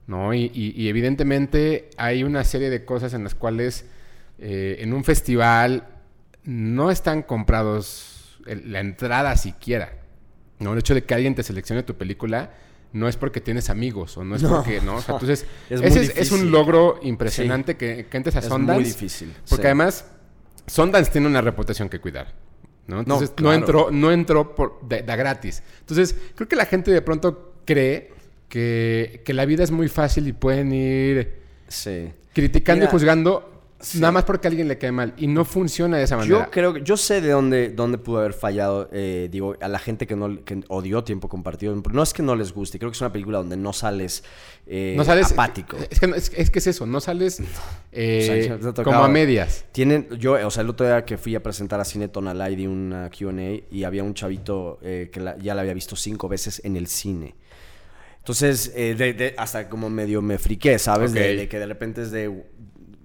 [0.07, 0.35] ¿no?
[0.35, 3.87] Y, y evidentemente hay una serie de cosas en las cuales
[4.39, 5.95] en un festival
[6.49, 9.99] no están comprados la entrada siquiera.
[10.61, 10.73] ¿no?
[10.73, 12.53] El hecho de que alguien te seleccione tu película
[12.95, 14.99] no es porque tienes amigos o no es porque, ¿no?
[14.99, 19.35] entonces, es, ese es, un logro impresionante que, que, entres a es muy difícil.
[19.47, 20.07] Porque además,
[20.67, 22.33] Sundance tiene una reputación que cuidar.
[22.87, 23.01] ¿no?
[23.01, 25.63] Entonces, no, entró, no entró por, de, gratis.
[25.81, 28.11] Entonces, creo que la gente de pronto cree
[28.49, 31.43] que, la vida es muy fácil y pueden ir
[32.33, 33.58] criticando y juzgando
[33.95, 35.15] Nada más porque a alguien le cae mal.
[35.17, 36.47] Y no funciona de esa manera.
[36.47, 39.79] Yo creo que yo sé de dónde, dónde pudo haber fallado, eh, digo, a la
[39.79, 41.81] gente que no que odió tiempo compartido.
[41.93, 44.25] No es que no les guste, creo que es una película donde no sales,
[44.67, 45.77] eh, no sales apático.
[45.91, 47.41] Es que, es, que es eso, no sales
[47.93, 49.65] eh, como a medias.
[49.71, 52.57] Tienen, yo, o sea, el otro día que fui a presentar a Cine Tonalá y
[52.57, 56.77] di una QA y había un chavito que ya la había visto cinco veces en
[56.77, 57.37] el cine.
[58.19, 58.75] Entonces,
[59.37, 61.13] hasta como medio me friqué, ¿sabes?
[61.13, 62.45] de, que de repente es de, eh,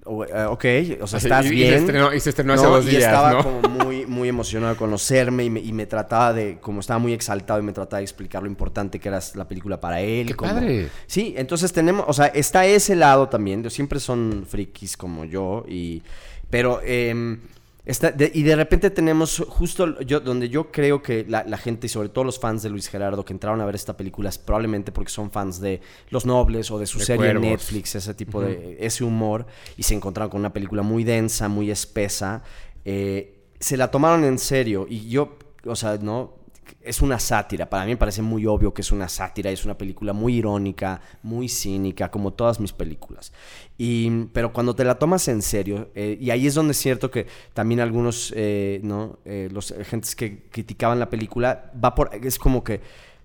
[0.05, 0.65] ok,
[1.01, 1.73] o sea, estás bien.
[2.13, 5.49] Y se estrenó, hace dos días, y estaba como muy, muy emocionado de conocerme y
[5.49, 8.49] me, y me, trataba de, como estaba muy exaltado y me trataba de explicar lo
[8.49, 10.27] importante que era la película para él.
[10.27, 10.89] ¡Qué padre!
[11.07, 16.01] Sí, entonces tenemos, o sea, está ese lado también, siempre son frikis como yo, y,
[16.49, 16.81] pero...
[16.83, 17.37] Eh,
[17.85, 22.23] y de repente tenemos justo yo, donde yo creo que la, gente, y sobre todo
[22.23, 25.31] los fans de Luis Gerardo que entraron a ver esta película, es probablemente porque son
[25.31, 29.83] fans de Los Nobles o de su serie Netflix, ese tipo de, ese humor, y
[29.83, 32.43] se encontraron con una película muy densa, muy espesa.
[32.85, 36.35] Eh, se la tomaron en serio y yo, o sea, no,
[36.81, 37.69] es una sátira.
[37.69, 39.49] Para mí me parece muy obvio que es una sátira.
[39.49, 43.31] Es una película muy irónica, muy cínica, como todas mis películas.
[43.77, 47.09] Y, pero cuando te la tomas en serio, eh, y ahí es donde es cierto
[47.09, 49.19] que también algunos, eh, ¿no?
[49.25, 52.81] Eh, los gentes que criticaban la película, va por, es como que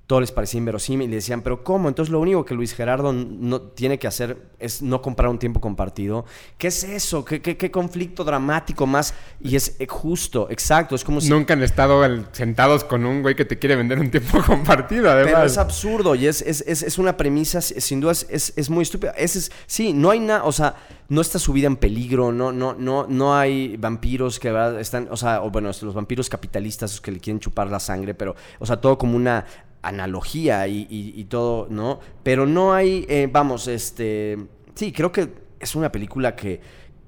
[0.09, 1.87] todo les parecía inverosímil y decían, pero ¿cómo?
[1.87, 5.61] Entonces lo único que Luis Gerardo no tiene que hacer es no comprar un tiempo
[5.61, 6.25] compartido.
[6.57, 7.27] ¿Qué es eso?
[7.27, 9.13] ¿Qué, qué, conflicto dramático más?
[9.39, 10.95] Y es eh, justo, exacto.
[10.95, 11.29] Es como si...
[11.29, 15.35] Nunca han estado sentados con un güey que te quiere vender un tiempo compartido, además.
[15.35, 18.85] Pero es absurdo y es, es, es, es una premisa, sin duda, es, es muy
[18.85, 19.11] estúpida.
[19.11, 20.75] Es, sí, no hay nada, o sea,
[21.09, 25.17] no está su vida en peligro, no, no, no, no hay vampiros que están, o
[25.17, 28.79] sea, o bueno, los vampiros capitalistas que le quieren chupar la sangre, pero, o sea,
[28.79, 29.45] todo como una
[29.83, 32.01] analogía y, todo, ¿no?
[32.23, 34.39] Pero no hay, eh, vamos, este,
[34.75, 36.61] sí, creo que es una película que,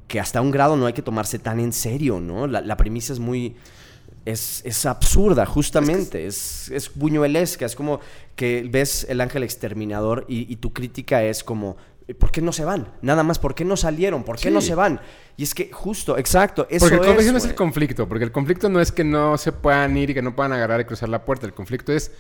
[0.06, 2.46] que hasta un grado no hay que tomarse tan en serio, ¿no?
[2.46, 3.56] La, la premisa es muy...
[4.26, 6.26] Es, es absurda, justamente.
[6.26, 7.64] Es, es, buñuelesca.
[7.64, 8.00] Es como
[8.36, 11.78] que ves el ángel exterminador y, y tu crítica es como,
[12.14, 12.88] ¿por qué no se van?
[13.02, 14.24] Nada más, ¿por qué no salieron?
[14.24, 14.54] ¿Por qué Sí.
[14.54, 15.00] no se van?
[15.36, 18.24] Y es que, justo, exacto, eso Porque el conflicto es, no es el conflicto, porque
[18.24, 20.84] el conflicto no es que no se puedan ir y que no puedan agarrar y
[20.84, 21.46] cruzar la puerta.
[21.46, 22.12] El conflicto es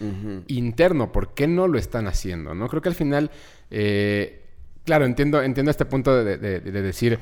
[0.48, 1.12] interno.
[1.12, 2.54] ¿Por qué no lo están haciendo?
[2.54, 2.68] ¿no?
[2.68, 3.30] Creo que al final,
[3.70, 4.44] eh,
[4.84, 7.18] claro, entiendo, entiendo este punto de, de- de decir,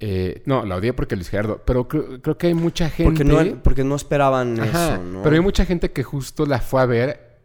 [0.00, 3.24] eh, no, la odié porque Luis Gerardo, pero creo, creo que hay mucha gente...
[3.24, 5.22] Porque no, porque no esperaban Ajá, eso, ¿no?
[5.22, 7.38] Pero hay mucha gente que justo la fue a ver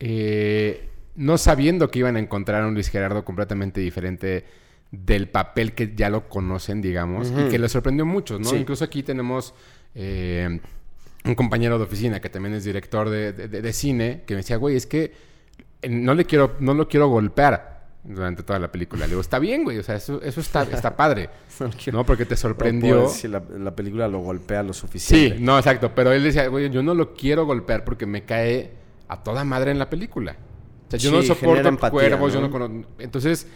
[0.00, 4.44] eh, no sabiendo que iban a encontrar a un Luis Gerardo completamente diferente
[4.90, 8.48] del papel que ya lo conocen, digamos, y que les sorprendió mucho, ¿no?
[8.48, 8.56] Sí.
[8.56, 9.54] Incluso aquí tenemos
[9.94, 10.60] eh,
[11.24, 14.38] un compañero de oficina que también es director de, de- de- de cine, que me
[14.38, 15.12] decía, güey, es que
[15.82, 17.74] eh, no le quiero, no lo quiero golpear
[18.04, 19.04] durante toda la película.
[19.06, 21.30] Le digo, está bien, güey, o sea, eso, eso está, está padre,
[21.92, 22.04] No.
[22.04, 23.02] Porque te sorprendió.
[23.02, 25.38] decir, la, la película lo golpea lo Sí, suficiente.
[25.40, 25.92] no, exacto.
[25.94, 28.70] Pero él decía, güey, yo no lo quiero golpear porque me cae
[29.08, 30.36] a toda madre en la película.
[30.98, 32.48] Sea, yo Sí, no soporto empatía, cuervos, yo ¿no?
[32.48, 32.88] no conozco...
[32.98, 33.46] Entonces,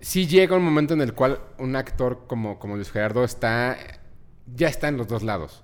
[0.00, 3.76] sí llega un momento en el cual un actor como, como Luis Gerardo está...
[4.54, 5.62] Ya está en los dos lados.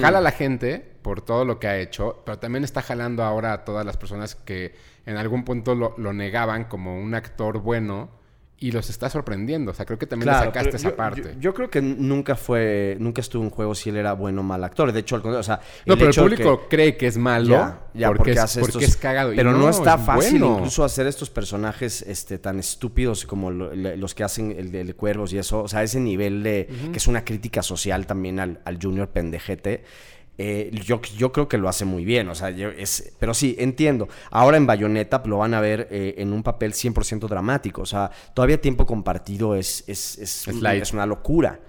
[0.00, 3.52] Jala a la gente por todo lo que ha hecho, pero también está jalando ahora
[3.52, 8.08] a todas las personas que en algún punto lo, lo negaban como un actor bueno
[8.60, 9.70] y los está sorprendiendo.
[9.70, 11.22] O sea, creo que también le Claro, sacaste pero esa yo- parte.
[11.34, 14.44] Yo, yo creo que nunca fue, nunca estuvo en juego si él era bueno o
[14.44, 14.90] mal actor.
[14.90, 17.16] De hecho, al contrario, o sea, No, pero el hecho público que- cree que es
[17.18, 19.32] malo Ya, ya, porque, es, hace porque estos- es cagado.
[19.36, 20.56] Pero no, está es fácil bueno.
[20.56, 24.80] incluso hacer estos personajes este, tan estúpidos como lo- le- los que hacen el de,
[24.80, 25.62] el de cuervos y eso.
[25.62, 26.68] O sea, ese nivel de...
[26.90, 29.84] que es una crítica social también al, al junior pendejete.
[30.38, 33.56] Eh, yo, yo creo que lo hace muy bien, o sea, yo- es, pero sí,
[33.58, 34.08] entiendo.
[34.30, 38.10] Ahora en Bayonetta lo van a ver eh, en un papel 100% dramático, o sea,
[38.34, 40.82] todavía tiempo compartido es, es, es, Es un- light.
[40.82, 41.60] es una locura.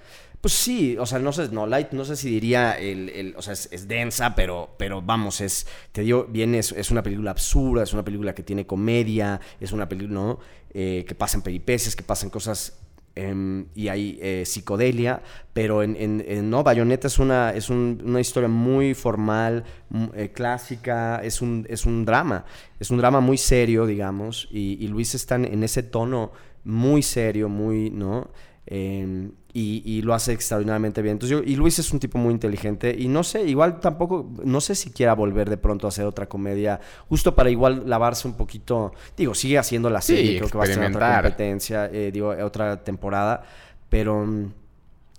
[0.42, 3.42] Pues sí, o sea, no sé, no, light, no sé si diría, el, el- o
[3.42, 7.84] sea, es, densa, pero, pero vamos, es, te digo, bien, es, es una película absurda,
[7.84, 10.40] es una película que tiene comedia, es una película, ¿no?
[10.74, 12.80] Eh, que pasan peripecias, que pasan cosas
[13.20, 15.22] em, y hay eh, psicodelia,
[15.54, 20.32] pero en, en- no, Bayonetta es una, es un- una historia muy formal, mm, eh,
[20.32, 22.46] clásica, es un, es un drama,
[22.80, 26.32] es un drama muy serio, digamos, y, Luis está en, en ese tono
[26.64, 28.30] muy serio, muy, ¿no?
[28.66, 31.14] Em, y, y lo hace extraordinariamente bien.
[31.14, 34.62] Entonces yo- y Luis es un tipo muy inteligente y no sé, igual tampoco, no
[34.62, 38.36] sé si quiera volver de pronto a hacer otra comedia, justo para igual lavarse un
[38.36, 42.12] poquito, digo, sigue haciendo la Sí, serie, creo que va a tener otra competencia, eh,
[42.12, 43.44] digo, otra temporada,
[43.90, 44.46] pero mm,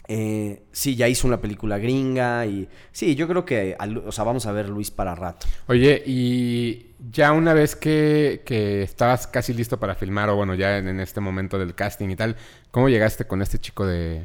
[0.08, 4.46] eh, sí, ya hizo una película gringa y sí, yo creo que, o sea, vamos
[4.46, 5.46] a ver Luis para rato.
[5.68, 10.78] Oye, y ya una vez que, que estabas casi listo para filmar, o bueno, ya
[10.78, 12.36] en, en este momento del casting y tal,
[12.70, 14.24] ¿cómo llegaste con este chico de,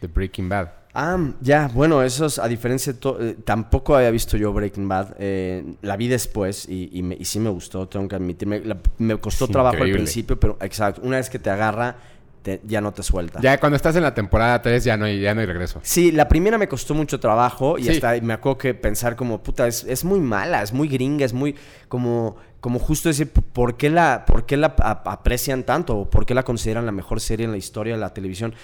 [0.00, 0.68] de Breaking Bad?
[0.98, 5.14] Ah, ya, bueno, eso es, a diferencia de eh, tampoco había visto yo Breaking Bad,
[5.18, 8.78] eh, la vi después y, y, me- y sí me gustó, tengo que admitirme, la-
[8.98, 9.98] me costó Es trabajo increíble.
[10.00, 11.96] al principio, pero exacto, una vez que te agarra,
[12.46, 13.40] te- ya no te suelta.
[13.42, 15.80] Ya cuando estás en la temporada 3 ya no hay, ya no hay regreso.
[15.82, 17.90] Sí, la primera me costó mucho trabajo y Sí.
[17.90, 21.32] hasta me acuerdo que pensar como, puta, es, es muy mala, es muy gringa, es
[21.32, 21.56] muy
[21.88, 25.96] como, como justo decir, ¿por qué la, por qué la ap- aprecian tanto?
[25.98, 28.54] ¿O por qué la consideran la mejor serie en la historia de la televisión?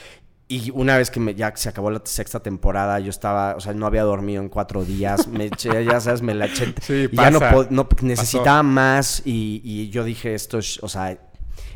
[0.48, 3.72] Y una vez que me, ya se acabó la sexta temporada, yo estaba, o sea,
[3.72, 6.74] no había dormido en cuatro días, me eché, ya sabes, me la eché.
[6.82, 7.66] Sí, y ya no, pasa.
[7.70, 11.18] no necesitaba más y, y yo dije, esto es, o sea,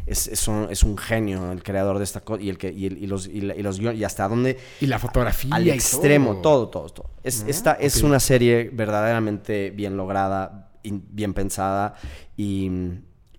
[0.06, 2.86] es, es, un, es un genio el creador de esta cosa y, el que, y,
[2.86, 5.54] el- y los, y, la- y los guiones, y hasta dónde Y la fotografía.
[5.54, 6.68] al y extremo, todo.
[6.68, 7.10] todo, todo, todo.
[7.22, 11.94] Es, esta es una serie verdaderamente bien lograda, in- bien pensada
[12.36, 12.70] y,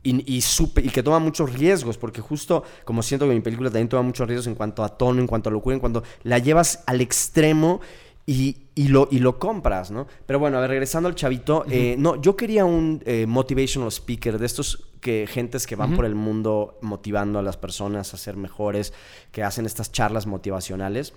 [0.03, 3.69] y, y supe- y que toma muchos riesgos, porque justo como siento que mi película
[3.69, 6.37] también toma muchos riesgos en cuanto a tono, en cuanto a locura, en cuanto la
[6.39, 7.79] llevas al extremo
[8.25, 10.05] y, y lo, y lo compras, ¿no?
[10.25, 14.37] Pero bueno, a ver, regresando al chavito, eh, no, yo quería un eh, motivational speaker
[14.37, 18.35] de estos que gentes que van por el mundo motivando a las personas a ser
[18.37, 18.93] mejores,
[19.31, 21.13] que hacen estas charlas motivacionales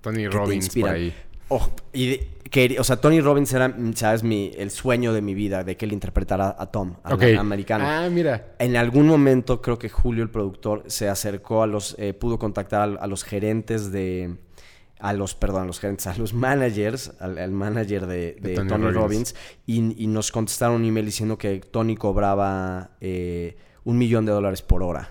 [0.00, 1.14] Tony Robbins por ahí.
[1.50, 5.34] Oh, y de- que, o sea, Tony Robbins era, sabes, mi, el sueño de mi
[5.34, 7.84] vida, de que él interpretara a Tom, al americano.
[7.86, 8.54] Ah, mira.
[8.58, 12.80] En algún momento creo que Julio, el productor, se acercó a los, eh, pudo contactar
[12.98, 14.36] a, a los gerentes de,
[15.00, 18.54] a los, perdón, a los gerentes, a los managers, al, al manager de, de De
[18.54, 18.94] Tony Tony, Robbins.
[18.96, 19.34] Robbins,
[19.66, 24.62] y, y nos contestaron un email diciendo que Tony cobraba eh, un millón de dólares
[24.62, 25.10] por hora.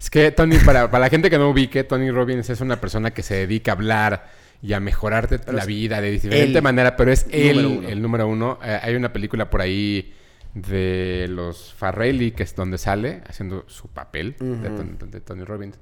[0.00, 3.12] Es que Tony, para, para la gente que no ubique, Tony Robbins es una persona
[3.12, 7.12] que se dedica a hablar y a mejorarte la vida de diferente el manera, pero
[7.12, 7.88] es él uno.
[7.88, 8.58] el número uno.
[8.64, 10.12] Eh, hay una película por ahí
[10.54, 15.78] de los Farrelly, que es donde sale, haciendo su papel de, Ton- de Tony Robbins.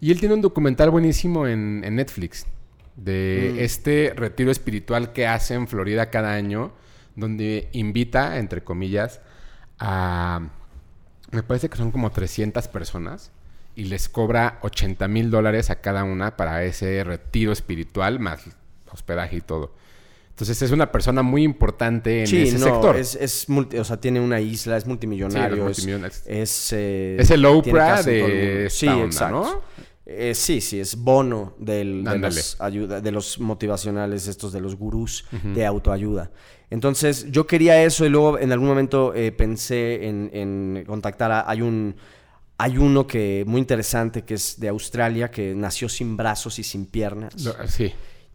[0.00, 2.46] Y él tiene un documental buenísimo en, en Netflix
[2.96, 3.58] de Mm.
[3.58, 6.72] este retiro espiritual que hace en Florida cada año,
[7.16, 9.20] donde invita, entre comillas,
[9.78, 10.48] a...
[11.30, 13.32] Me parece que son como 300 personas
[13.74, 18.44] y les cobra 80 mil dólares a cada una para ese retiro espiritual, más
[18.92, 19.74] hospedaje y todo.
[20.30, 22.96] Entonces es una persona muy importante en Sí, ese no, sector.
[22.96, 25.48] Es, es multi- o sea, tiene una isla, es multimillonario.
[25.48, 26.22] Sí, es- los multimillonarios.
[26.26, 29.34] Es, eh, Es el Oprah de esta Sí, onda, exacto.
[29.42, 29.62] ¿no?
[30.06, 34.76] Eh, sí, sí, es bono del, de, los ayuda, de los motivacionales, estos de los
[34.76, 36.30] gurús de autoayuda.
[36.68, 41.48] Entonces, yo quería eso y luego en algún momento eh, pensé en, en contactar a...
[41.48, 41.96] Hay un...
[42.56, 46.86] Hay uno que muy interesante que es de Australia, que nació sin brazos y sin
[46.86, 47.34] piernas
[47.66, 47.92] sí.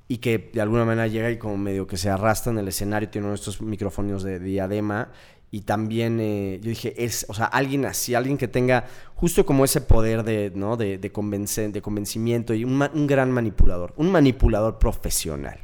[0.10, 3.08] y que de alguna manera llega y como medio que se arrastra en el escenario,
[3.08, 5.10] tiene uno de estos micrófonos de diadema
[5.52, 8.86] y también eh, yo dije, es, o sea, alguien así, alguien que tenga
[9.16, 10.78] justo como ese poder de, ¿no?
[10.78, 15.60] de, de, convencer, de convencimiento y un, un gran manipulador, un manipulador profesional,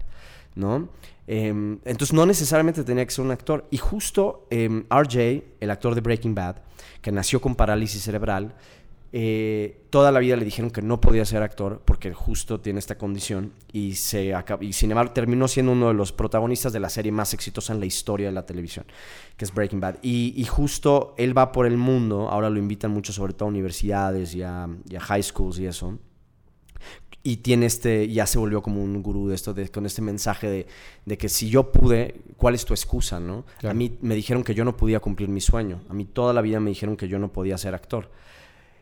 [0.55, 0.89] ¿no?
[1.27, 3.67] Em, entonces no necesariamente tenía que ser un actor.
[3.71, 6.57] Y justo em, RJ, el actor de Breaking Bad,
[7.01, 8.55] que nació con parálisis cerebral,
[9.17, 12.97] eh, toda la vida le dijeron que no podía ser actor porque justo tiene esta
[12.97, 17.13] condición y, se y sin embargo terminó siendo uno de los protagonistas de la serie
[17.13, 18.85] más exitosa en la historia de la televisión,
[19.37, 19.95] que es Breaking Bad.
[20.01, 23.51] Y, y justo él va por el mundo, ahora lo invitan mucho sobre todo a
[23.51, 25.97] universidades y a, y a high schools y eso.
[27.23, 30.49] Y tiene este, ya se volvió como un gurú de esto, de- con este mensaje
[30.49, 30.67] de,
[31.05, 33.45] de que si yo pude, ¿cuál es tu excusa, no?
[33.59, 33.71] Claro.
[33.71, 35.79] A mí me dijeron que yo no podía cumplir mi sueño.
[35.89, 38.11] A mí toda la vida me dijeron que yo no podía ser actor.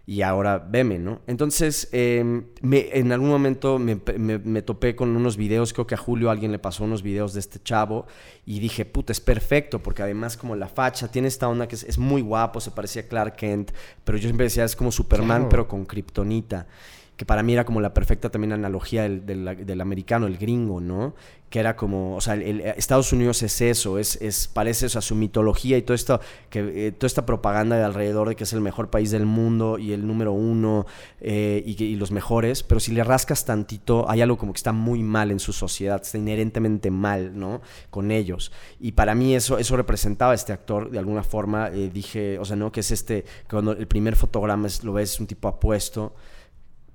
[0.06, 1.22] Y ahora veme, ¿no?
[1.28, 5.96] Entonces, eh, me- en algún momento me, me- me topé con unos videos, creo que
[5.96, 8.06] a Julio alguien le pasó unos videos de este chavo
[8.46, 11.84] y dije, puta, es perfecto, porque además como la facha tiene esta onda que es,
[11.84, 13.72] es muy guapo, se parecía a Clark Kent,
[14.04, 15.50] pero yo siempre decía, es como Superman, Claro.
[15.50, 16.68] pero con kriptonita
[17.16, 21.14] que para mí era como la perfecta también analogía del, del- americano, el gringo, ¿no?
[21.52, 25.02] Que era como, o sea, el, Estados Unidos es eso, es, es parece, o sea,
[25.02, 28.54] su mitología y todo esto, que, eh, toda esta propaganda de alrededor de que es
[28.54, 30.88] el mejor país del mundo y el número uno
[31.22, 35.04] eh, y, los mejores, pero si le rascas tantito, hay algo como que está muy
[35.04, 37.62] mal en su sociedad, está inherentemente mal, ¿no?
[37.92, 38.52] Con ellos.
[38.80, 42.46] Y para mí eso, eso representaba a este actor, de alguna forma, eh, dije, o
[42.46, 42.72] sea, ¿no?
[42.72, 46.16] Que es este, que cuando el primer fotograma es, lo ves, un tipo apuesto,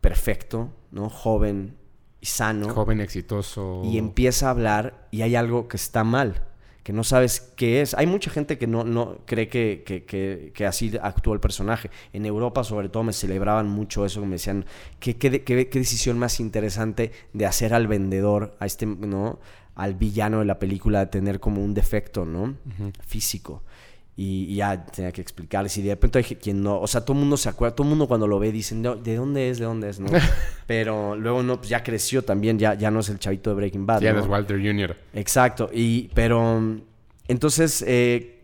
[0.09, 1.09] perfecto, ¿no?
[1.09, 1.77] Joven
[2.21, 2.69] y sano.
[2.71, 3.83] Joven exitoso.
[3.85, 6.43] Y empieza a hablar y hay algo que está mal,
[6.83, 7.95] que no sabes qué es.
[7.95, 11.91] Hay mucha gente que no, no cree que, que- que- que así actuó el personaje.
[12.13, 14.65] En Europa, sobre todo, me celebraban mucho eso, me decían,
[14.99, 19.39] ¿qué, qué- qué decisión más interesante de hacer al vendedor, a este, ¿no?
[19.75, 22.57] Al villano de la película, de tener como un defecto, ¿no?
[23.07, 23.63] Físico.
[24.21, 25.79] Y, y ya tenía que explicarles.
[25.79, 26.81] Y de repente hay quien no.
[26.81, 27.77] O sea, todo el mundo se acuerda.
[27.77, 29.61] Todo el mundo cuando lo ve dicen, "No, ¿de dónde es?
[29.61, 30.01] ¿De dónde es?
[30.01, 30.09] ¿no?
[30.67, 32.59] Pero luego no, pues ya creció también.
[32.59, 34.01] Ya, ya no es el chavito de Breaking Bad.
[34.01, 34.97] Ya es Walter Jr.
[35.15, 35.71] Exacto.
[35.73, 36.61] Y, pero
[37.29, 38.38] entonces, eh,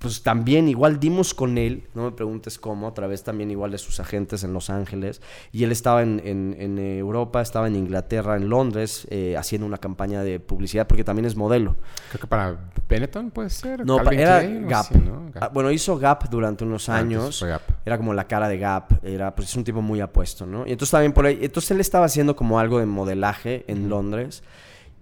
[0.00, 3.76] pues también igual dimos con él, no me preguntes cómo, otra vez también igual de
[3.76, 5.20] sus agentes en Los Ángeles.
[5.52, 9.76] Y él estaba en, en- en Europa, estaba en Inglaterra, en Londres, eh, haciendo una
[9.76, 11.76] campaña de publicidad, porque también es modelo.
[12.08, 12.58] Creo que para
[12.88, 13.84] Benetton puede ser.
[13.84, 14.80] No, Calvin era Klein, Gap.
[14.86, 15.30] así, ¿no?
[15.38, 17.42] Ah, bueno, hizo Gap durante unos Ah, años.
[17.46, 17.60] Gap.
[17.84, 19.04] Era como la cara de Gap.
[19.04, 20.66] Era, pues es un tipo muy apuesto, ¿no?
[20.66, 21.38] Y entonces también por ahí.
[21.42, 24.42] Entonces él estaba haciendo como algo de modelaje en Londres.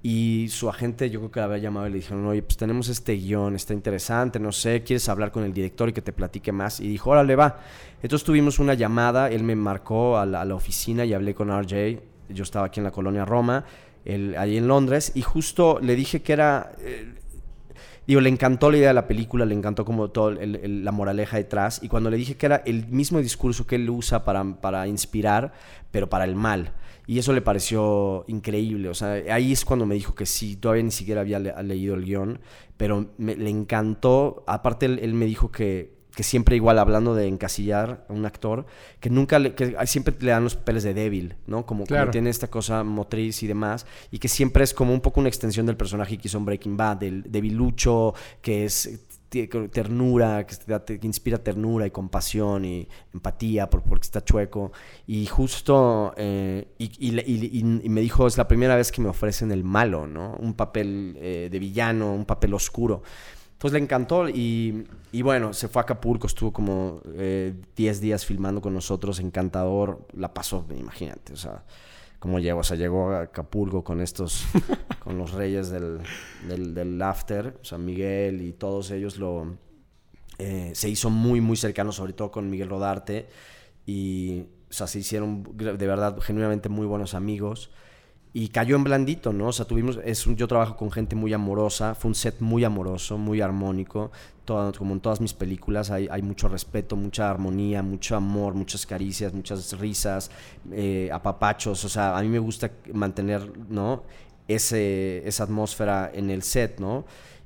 [0.03, 2.89] Y su agente, yo creo que le había llamado y le dijeron, oye, pues tenemos
[2.89, 6.53] este guion, está interesante, no sé, ¿quieres hablar con el director y que te platique
[6.53, 6.79] más?
[6.79, 7.59] Y dijo, órale, va.
[8.01, 12.01] Entonces tuvimos una llamada, él me marcó a la, la oficina y hablé con RJ.
[12.29, 13.65] Yo estaba aquí en la colonia Roma,
[14.05, 16.73] él, ahí en Londres, y justo le dije que era...
[16.81, 17.15] eh,
[18.07, 21.81] Digo, le encantó la idea de la película, le encantó como el- la moraleja detrás.
[21.83, 25.53] Y cuando le dije que era el mismo discurso que él usa para, para inspirar,
[25.91, 26.73] pero para el mal.
[27.09, 28.89] Y eso le pareció increíble.
[28.91, 31.95] O sea, ahí es cuando me dijo que sí, todavía ni siquiera había le- leído
[31.95, 32.39] el guion,
[32.77, 34.45] pero me- le encantó.
[34.47, 38.67] Aparte, él, él me dijo que, que siempre igual hablando de encasillar a un actor,
[39.01, 41.65] que nunca le, que siempre le dan los papeles de débil, ¿no?
[41.65, 42.11] Como, Claro.
[42.11, 45.65] tiene esta cosa motriz y demás, y que siempre es como un poco una extensión
[45.65, 51.39] del personaje que hizo en Breaking Bad, del debilucho, que es ternura, que, te inspira
[51.39, 54.73] ternura y compasión y empatía por, porque está chueco.
[55.07, 60.07] Y justo, eh, y, me dijo, es la primera vez que me ofrecen el malo,
[60.07, 60.35] ¿no?
[60.39, 63.03] Un papel eh, de villano, un papel oscuro.
[63.59, 64.87] Entonces le encantó y,
[65.21, 70.33] bueno, se fue a Acapulco, estuvo como eh, 10 días filmando con nosotros, encantador, la
[70.33, 71.65] pasó, imagínate, o sea,
[72.19, 74.47] cómo llegó, o sea, llegó a Acapulco con estos,
[75.05, 76.01] con los reyes del,
[76.47, 79.57] del, del after, o sea, Miguel y todos ellos lo,
[80.39, 83.29] eh, se hizo muy, muy cercano, sobre todo con Miguel Rodarte,
[83.87, 87.71] y, o sea, se hicieron de verdad genuinamente muy buenos amigos
[88.33, 89.49] y cayó en blandito, ¿no?
[89.49, 92.65] O sea, tuvimos, es un, yo trabajo con gente muy amorosa, fue un set muy
[92.65, 94.11] amoroso, muy armónico,
[94.45, 99.33] todo, como en todas mis películas hay, mucho respeto, mucha armonía, mucho amor, muchas caricias,
[99.33, 100.31] muchas risas,
[100.73, 104.05] eh, apapachos, o sea, a mí me gusta mantener, ¿no?
[104.47, 107.05] Ese, esa atmósfera en el set, ¿no?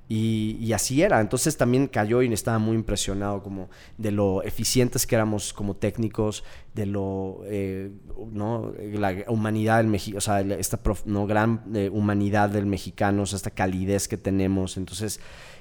[0.08, 1.20] Y, así era.
[1.20, 6.44] Entonces también cayó y estaba muy impresionado como de lo eficientes que éramos como técnicos,
[6.74, 7.90] de lo, eh,
[8.30, 8.74] ¿no?
[8.78, 11.26] La humanidad del mexicano, o sea, esta ¿no?
[11.26, 14.76] gran eh, humanidad del mexicano, esta calidez que tenemos.
[14.76, 15.18] Entonces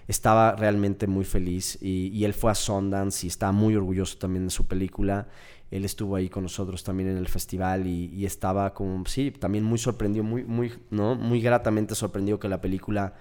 [0.08, 4.52] estaba realmente muy feliz y, él fue a Sundance y estaba muy orgulloso también de
[4.52, 5.28] su película.
[5.70, 9.64] Él estuvo ahí con nosotros también en el festival y, y estaba como, sí, también
[9.64, 11.16] muy sorprendido, muy, muy, ¿no?
[11.16, 13.14] Muy gratamente sorprendido que la película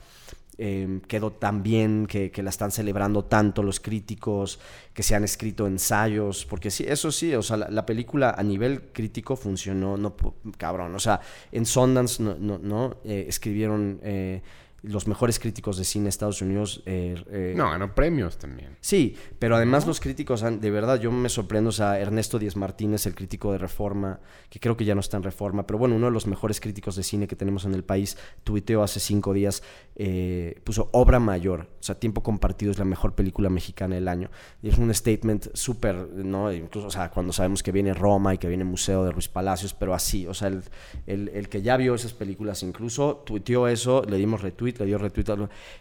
[0.62, 4.60] Em, quedó tan bien, que, la están celebrando tanto los críticos,
[4.92, 8.92] que se han escrito ensayos, porque sí, eso sí, o sea, la, película a nivel
[8.92, 10.14] crítico funcionó, no,
[10.58, 14.00] cabrón, o sea, en Sundance no, no, no eh, escribieron...
[14.02, 14.42] Eh,
[14.82, 16.82] los mejores críticos de cine de Estados Unidos.
[16.86, 18.76] Eh, eh, no, ganó premios también.
[18.80, 23.06] Sí, pero además los críticos, de verdad, yo me sorprendo, o sea, Ernesto Díez Martínez,
[23.06, 26.06] el crítico de Reforma, que creo que ya no está en Reforma, pero bueno, uno
[26.06, 29.62] de los mejores críticos de cine que tenemos en el país, tuiteó hace cinco días,
[29.96, 34.30] eh, puso Obra Mayor, o sea, Tiempo Compartido es la mejor película mexicana del año.
[34.62, 36.52] Y es un statement súper, ¿no?
[36.52, 39.74] Incluso, o sea, cuando sabemos que viene Roma y que viene Museo de Ruiz Palacios,
[39.74, 40.62] pero así, o sea, el,
[41.06, 44.98] el, el que ya vio esas películas incluso tuiteó eso, le dimos retweet le dio
[44.98, 45.24] retweet.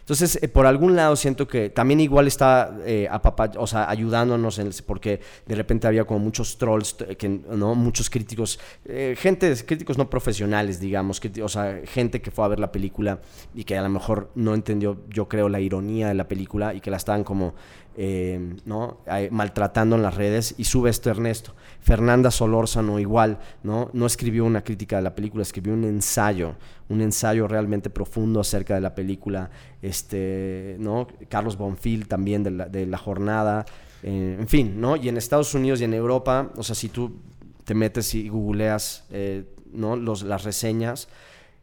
[0.00, 3.08] Entonces, eh, por algún lado siento que también igual está eh,
[3.56, 7.74] o sea, ayudándonos en porque de repente había como muchos trolls, que, ¿no?
[7.74, 12.48] muchos críticos, eh, gente, críticos no profesionales, digamos, que, o sea, gente que fue a
[12.48, 13.20] ver la película
[13.54, 16.80] y que a lo mejor no entendió, yo creo, la ironía de la película y
[16.80, 17.54] que la estaban como
[17.96, 18.98] eh, ¿no?
[19.30, 21.54] maltratando en las redes y sube esto Ernesto.
[21.80, 23.90] Fernanda Solórzano igual, ¿no?
[23.92, 26.54] No escribió una crítica de la película, escribió un ensayo,
[26.88, 29.50] un ensayo realmente profundo acerca de la película.
[29.82, 31.08] Este, ¿no?
[31.28, 33.64] Carlos Bonfil también de la, jornada.
[34.02, 34.96] Eh, en fin, ¿no?
[34.96, 37.16] Y en Estados Unidos y en Europa, o sea, si tú
[37.64, 39.96] te metes y googleas eh, ¿no?
[39.96, 41.08] Los, las reseñas,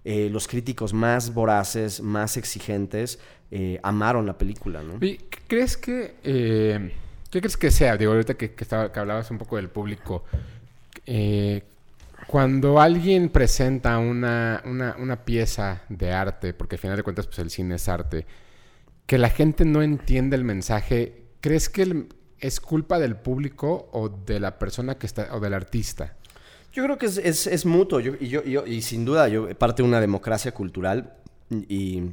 [0.05, 3.19] los críticos más voraces, más exigentes,
[3.51, 5.03] eh, amaron la película, ¿no?
[5.05, 5.17] ¿Y
[5.47, 6.15] crees que...
[6.23, 6.93] Eh,
[7.29, 7.97] ¿Qué crees que sea?
[7.97, 10.23] Digo, ahorita que, estaba, que hablabas un poco del público.
[11.05, 11.61] Eh,
[12.27, 17.49] cuando alguien presenta una, una, pieza de arte, porque al final de cuentas pues el
[17.49, 18.25] cine es arte,
[19.05, 22.07] que la gente no entiende el mensaje, ¿crees que
[22.39, 26.15] es culpa del público o de la persona que está, o del artista?
[26.73, 29.87] Yo creo que es, es, mutuo yo, y, yo, y sin duda yo parte de
[29.87, 31.13] una democracia cultural
[31.49, 32.11] y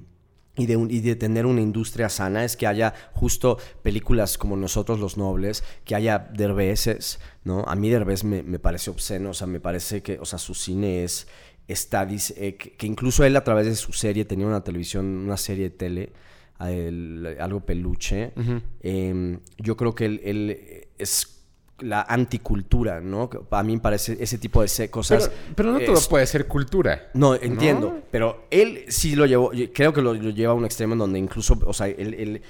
[0.57, 5.01] y de, y de, tener una industria sana es que haya justo películas como Nosotros
[5.01, 7.65] los Nobles, que haya derbeces, ¿no?
[7.67, 10.55] A mí Derbez me, me parece obsceno, o sea, me parece que, o sea, su
[10.55, 11.27] cine es,
[11.67, 15.71] está, eh, que, incluso él a través de su serie tenía una televisión, una serie
[15.71, 16.13] de tele,
[16.59, 18.33] algo peluche.
[18.81, 21.34] Em, yo creo que él, él es
[21.81, 23.29] la anticultura, ¿no?
[23.51, 25.31] A mí me parece ese tipo de cosas.
[25.55, 27.11] Pero, no todo puede ser cultura.
[27.15, 28.03] No, entiendo.
[28.11, 31.59] Pero él sí lo llevó, creo que lo, lleva a un extremo en donde incluso,
[31.65, 32.43] o sea, él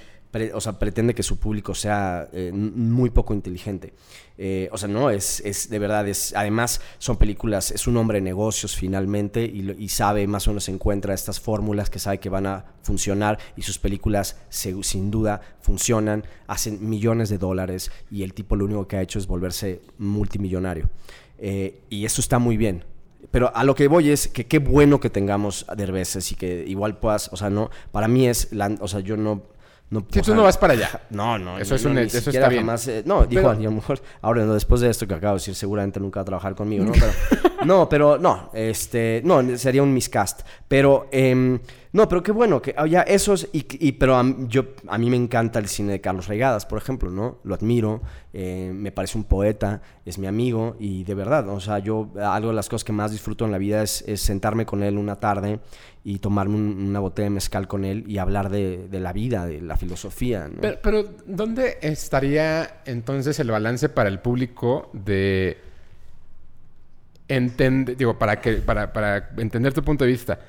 [0.52, 3.94] o sea, pretende que su público sea eh, muy poco inteligente.
[4.36, 8.18] Eh, o sea, no, es, es de verdad, es, además son películas, es un hombre
[8.18, 12.46] de negocios finalmente y, sabe, más o menos encuentra estas fórmulas que sabe que van
[12.46, 18.56] a funcionar y sus películas sin duda funcionan, hacen millones de dólares y el tipo
[18.56, 20.90] lo único que ha hecho es volverse multimillonario.
[21.38, 22.84] Eh, y eso está muy bien,
[23.30, 26.98] pero a lo que voy es que qué bueno que tengamos derbeces y que igual
[26.98, 29.42] puedas, o sea, no, para mí es, la, o sea, yo no,
[29.90, 31.00] no, si tú no vas para allá.
[31.10, 31.58] No, no.
[31.58, 32.68] Eso, es un, eso está bien.
[32.88, 36.00] Eh, no, dijo, a lo mejor, ahora después de esto que acabo de decir, seguramente
[36.00, 36.92] nunca va a trabajar conmigo, ¿no?
[36.92, 37.12] Pero,
[37.64, 40.40] no, pero no, este, no, sería un miscast.
[40.66, 41.58] Pero, eh,
[41.94, 45.16] no, pero qué bueno, que ya esos, y, y, pero a, yo, a mí me
[45.16, 47.38] encanta el cine de Carlos Regadas, por ejemplo, ¿no?
[47.44, 51.78] Lo admiro, eh, me parece un poeta, es mi amigo, y de verdad, o sea,
[51.78, 54.98] yo, algo de las cosas que más disfruto en la vida es, sentarme con él
[54.98, 55.60] una tarde
[56.02, 59.76] y tomarme una botella de mezcal con él y hablar de, la vida, de la
[59.76, 60.62] filosofía, ¿no?
[60.62, 65.58] Pero, pero, ¿dónde estaría entonces el balance para el público de
[67.96, 70.40] digo, para, que, para, para entender tu punto de vista?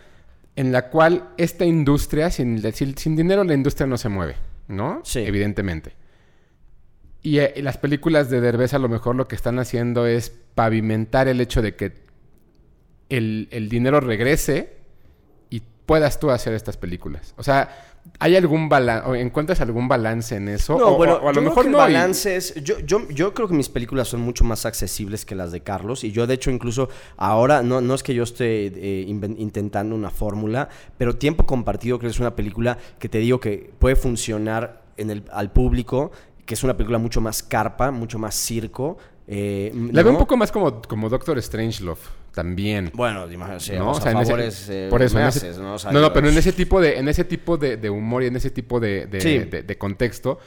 [0.56, 4.36] En la cual esta industria, sin, sin dinero la industria no se mueve,
[4.68, 5.02] ¿no?
[5.04, 5.20] Sí.
[5.20, 5.94] Evidentemente.
[7.22, 11.28] Y, eh, las películas de Derbez a lo mejor lo que están haciendo es pavimentar
[11.28, 12.06] el hecho de que
[13.10, 14.78] el, dinero regrese
[15.50, 17.34] y puedas tú hacer estas películas.
[17.38, 20.78] O sea, ¿hay algún balance, encuentras algún balance en eso?
[20.78, 21.82] No, o, bueno, o a lo yo creo mejor que no.
[21.82, 25.36] hay- balance es- yo, yo, yo creo que mis películas son mucho más accesibles que
[25.36, 26.04] las de Carlos.
[26.04, 30.10] Y yo, de hecho, incluso ahora, no, no es que yo esté eh, intentando una
[30.10, 34.82] fórmula, pero Tiempo Compartido creo que es una película que te digo que puede funcionar
[34.98, 36.12] en el, al público,
[36.46, 38.98] que es una película mucho más carpa, mucho más circo.
[39.28, 40.18] Eh, La veo ¿no?
[40.20, 42.00] un poco más como, como Doctor Strangelove
[42.34, 42.92] también.
[42.94, 43.92] Bueno, imagínate, ¿no?
[43.92, 45.76] o sea, en ese- favores, eh, por eso, ese- ¿no?
[45.76, 48.24] O sea, no, no, pero en ese tipo de, en ese tipo de, de humor
[48.24, 49.38] y en ese tipo de, de- Sí.
[49.40, 50.38] de- de contexto.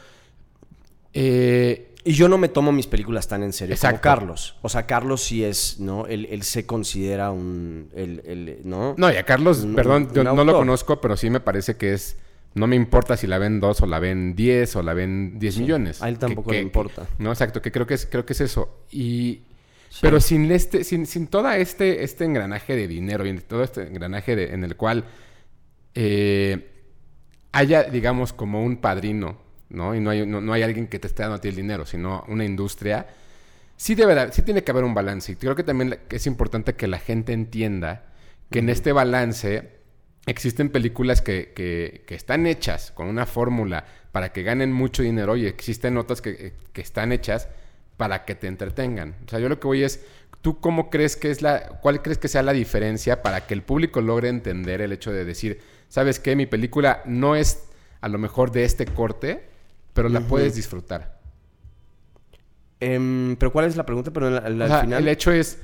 [1.15, 4.01] eh, Y yo no me tomo mis películas tan en serio Exacto.
[4.01, 4.57] como Carlos.
[4.63, 6.07] O sea, Carlos sí es, ¿no?
[6.07, 8.95] Él, él se considera un, el, el- ¿no?
[8.97, 11.77] no, y a Carlos, Un- perdón, yo un no lo conozco, pero sí me parece
[11.77, 12.17] que es.
[12.59, 15.59] No me importa si la ven dos o la ven 10 o la ven 10
[15.59, 16.03] millones.
[16.03, 17.07] a él tampoco Que- le que- importa.
[17.19, 18.85] no, exacto, que creo que es, creo que es eso.
[18.91, 19.43] Y.
[20.03, 24.37] Pero sin este, sin, sin todo este, este engranaje de dinero y todo este engranaje
[24.37, 25.05] de- en el cual
[25.95, 26.71] eh,
[27.53, 29.39] haya, digamos, como un padrino,
[29.71, 29.95] ¿no?
[29.95, 31.87] Y no hay, no, no hay alguien que te esté dando a ti el dinero,
[31.87, 33.07] sino una industria.
[33.77, 35.33] Sí, debe de- sí tiene que haber un balance.
[35.33, 38.07] Y creo que también es importante que la gente entienda
[38.51, 39.78] que en este balance
[40.29, 45.37] existen películas que, que- que están hechas con una fórmula para que ganen mucho dinero
[45.37, 47.49] y existen otras que, que están hechas
[47.97, 49.15] para que te entretengan.
[49.27, 50.05] O sea, yo lo que voy es,
[50.43, 53.63] ¿tú cómo crees que es la, cuál crees que sea la diferencia para que el
[53.63, 56.37] público logre entender el hecho de decir, ¿sabes qué?
[56.37, 57.65] Mi película no es
[58.01, 59.43] a lo mejor de este corte,
[59.93, 61.19] pero la puedes disfrutar.
[62.81, 64.13] Em, pero ¿cuál es la pregunta?
[64.13, 65.03] Pero al, al O sea, final...
[65.03, 65.59] el hecho es,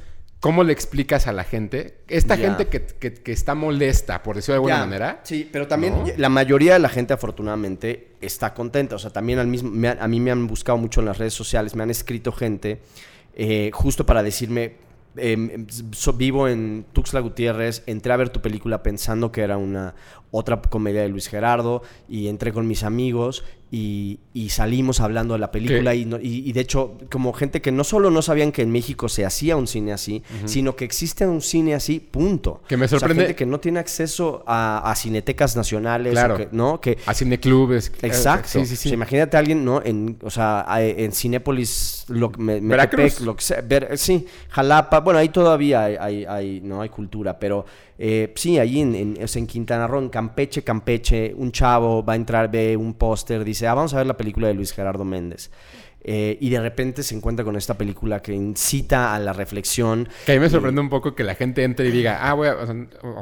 [0.45, 2.01] ¿cómo le explicas a la gente?
[2.07, 5.20] Esta gente que, que- que está molesta, por decirlo de alguna manera.
[5.22, 6.05] Sí, pero también ¿no?
[6.18, 8.95] la mayoría de la gente afortunadamente está contenta.
[8.97, 11.32] O sea, también al mismo, me a mí me han buscado mucho en las redes
[11.32, 12.82] sociales, me han escrito gente
[13.34, 14.76] eh, justo para decirme,
[15.16, 19.95] em, so- vivo en Tuxtla Gutiérrez, entré a ver tu película pensando que era una
[20.30, 25.41] otra comedia de Luis Gerardo y entré con mis amigos y, y salimos hablando de
[25.41, 28.53] la película y, no- y- y de hecho como gente que no solo no sabían
[28.53, 32.62] que en México se hacía un cine así, sino que existe un cine así, punto.
[32.69, 36.35] Que me O sea, sorprende- gente que no tiene acceso a, a cinetecas nacionales, Claro.
[36.35, 36.81] o que, ¿no?
[36.81, 37.91] Que A cineclubes.
[38.03, 38.49] Exacto.
[38.49, 38.89] Sí, sí, O sí.
[38.91, 39.83] sea, imagínate a alguien, ¿no?
[39.85, 43.03] En, o sea, en Cinépolis, lo, me, Veracruz.
[43.05, 46.89] Metepec, lo que sea, ver- sí, Jalapa, bueno, ahí todavía hay, hay, hay, no hay
[46.91, 47.65] cultura, pero
[47.99, 52.16] eh, sí, ahí en, en, en Quintana Roo, en Campeche, Campeche, un chavo va a
[52.16, 55.51] entrar, ve un póster, dice, ah, vamos a ver la película de Luis Gerardo Méndez.
[56.07, 60.07] Eh, y de repente se encuentra con esta película que incita a la reflexión.
[60.26, 62.49] Que a mí me sorprende un poco que la gente entre y diga, ah, voy
[62.49, 62.74] a, o sea,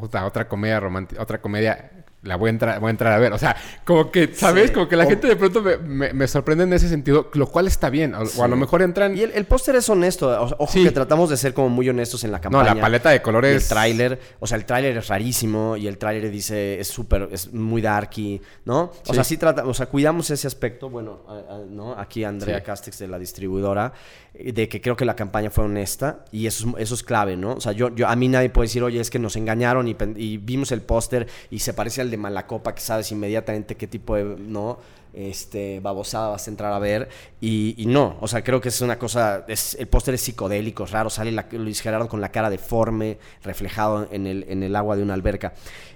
[0.02, 3.32] otra, otra comedia romántica, otra comedia, la voy a entrar, voy a entrar a ver.
[3.32, 4.68] O sea, como que, ¿sabes?
[4.68, 4.72] Sí.
[4.74, 7.46] Como que la O- gente de pronto me, me- me sorprende en ese sentido, lo
[7.48, 8.14] cual está bien.
[8.14, 9.16] O, o a lo mejor entran.
[9.16, 10.28] Y el, el póster es honesto.
[10.30, 10.84] o- Ojo Sí.
[10.84, 12.74] que tratamos de ser como muy honestos en la no, campaña.
[12.74, 13.62] la paleta de Y colores.
[13.64, 17.52] el tráiler, o sea, el tráiler es rarísimo y el tráiler dice es súper, es
[17.52, 18.92] muy darky, ¿no?
[19.08, 21.98] O sea, sí trata, o sea, cuidamos ese aspecto, bueno, a- a- ¿no?
[21.98, 22.62] Aquí Andrea.
[22.62, 23.92] Castex de la distribuidora,
[24.34, 27.52] de que creo que la campaña fue honesta y eso es, eso es clave, ¿no?
[27.54, 30.36] O sea, yo, yo, a mí nadie puede decir, oye, es que nos engañaron y,
[30.38, 34.24] vimos el póster y se parece al de Malacopa, que sabes inmediatamente qué tipo de,
[34.24, 34.78] ¿no?
[35.12, 38.98] Este, babosada vas a entrar a ver y, no, o sea, creo que es una
[38.98, 42.48] cosa, es, el póster es psicodélico, es raro, sale la- Luis Gerardo con la cara
[42.48, 45.52] deforme, reflejado en el, en el agua de una alberca,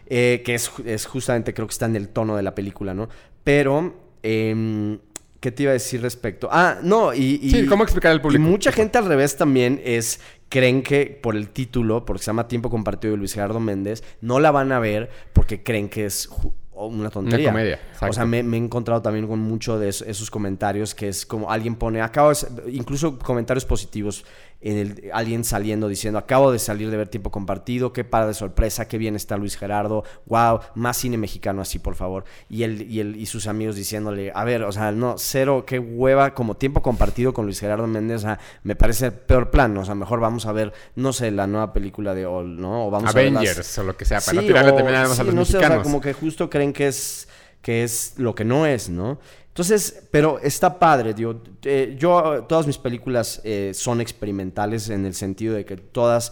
[0.06, 3.08] eh, que es, es justamente, creo que está en el tono de la película, ¿no?
[3.42, 4.98] Pero, em,
[5.46, 6.48] ¿qué te iba a decir respecto?
[6.50, 7.38] Ah, no, y...
[7.40, 8.42] y- Sí, ¿cómo explicar al público?
[8.42, 10.18] Y mucha gente al revés también es,
[10.48, 14.40] creen que por el título, porque se llama Tiempo Compartido de Luis Gerardo Méndez, no
[14.40, 16.28] la van a ver porque creen que es
[16.72, 17.50] una tontería.
[17.50, 18.10] comedia, exacto.
[18.10, 21.24] O sea, me, me he encontrado también con mucho de eso- esos comentarios que es
[21.24, 24.24] como alguien pone, acabo de, incluso comentarios positivos
[24.70, 28.34] en el, alguien saliendo diciendo, acabo de salir de ver tiempo compartido, qué para de
[28.34, 32.24] sorpresa, qué bien está Luis Gerardo, wow, más cine mexicano así, por favor.
[32.48, 35.78] Y él, y él y sus amigos diciéndole, a ver, o sea, no, cero, qué
[35.78, 39.76] hueva, como tiempo compartido con Luis Gerardo Méndez, o sea, me parece el peor plan,
[39.76, 42.86] o sea, mejor vamos a ver, no sé, la nueva película de All, ¿no?
[42.86, 44.74] O vamos a ver las- Avengers o lo que sea, para Sí, no tirarle o-
[44.74, 45.82] también a los no sé, o sea, mexicanos.
[45.82, 47.28] como que justo creen que es,
[47.62, 49.18] que es lo que no es, ¿no?
[49.56, 55.14] Entonces, pero está padre, digo, eh, yo, todas mis películas eh, son experimentales en el
[55.14, 56.30] sentido de que todas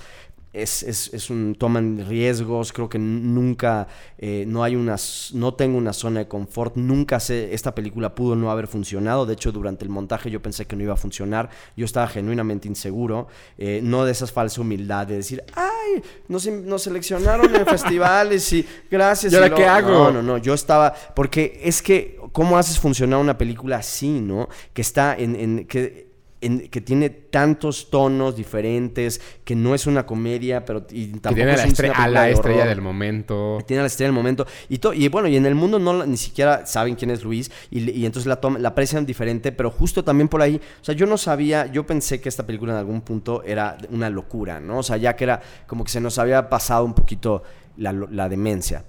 [0.54, 3.88] es, es- es un, toman riesgos, creo que nunca,
[4.18, 4.96] eh, no hay una,
[5.34, 9.34] no tengo una zona de confort, nunca sé, esta película pudo no haber funcionado, de
[9.34, 13.26] hecho durante el montaje yo pensé que no iba a funcionar, yo estaba genuinamente inseguro,
[13.58, 18.66] eh, no de esa falsa humildad de decir, ay, nos, nos seleccionaron en festivales y
[18.90, 19.32] gracias.
[19.32, 19.62] ¿Y ahora luego-".
[19.62, 19.90] qué hago?
[19.90, 24.48] No, no, no, yo estaba, porque es que, ¿cómo haces funcionar una película así, no?
[24.72, 26.03] Que está en, en- que
[26.46, 31.52] en- que tiene tantos tonos diferentes, que no es una comedia, pero y tampoco tiene
[31.54, 32.68] es la una a la estrella horror.
[32.68, 33.58] del momento.
[33.66, 34.46] Tiene la estrella del momento.
[34.68, 37.50] Y, to- y bueno, y en el mundo no ni siquiera saben quién es Luis.
[37.70, 39.52] Y, entonces la, la aprecian diferente.
[39.52, 40.56] Pero justo también por ahí.
[40.80, 41.66] O sea, yo no sabía.
[41.66, 44.78] Yo pensé que esta película en algún punto era una locura, ¿no?
[44.78, 47.42] O sea, ya que era como que se nos había pasado un poquito
[47.76, 48.84] la, demencia.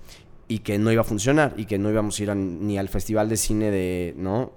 [0.48, 1.54] Y que no iba a funcionar.
[1.58, 4.14] Y que no íbamos a ir a- ni al festival de cine de.
[4.18, 4.52] ¿No?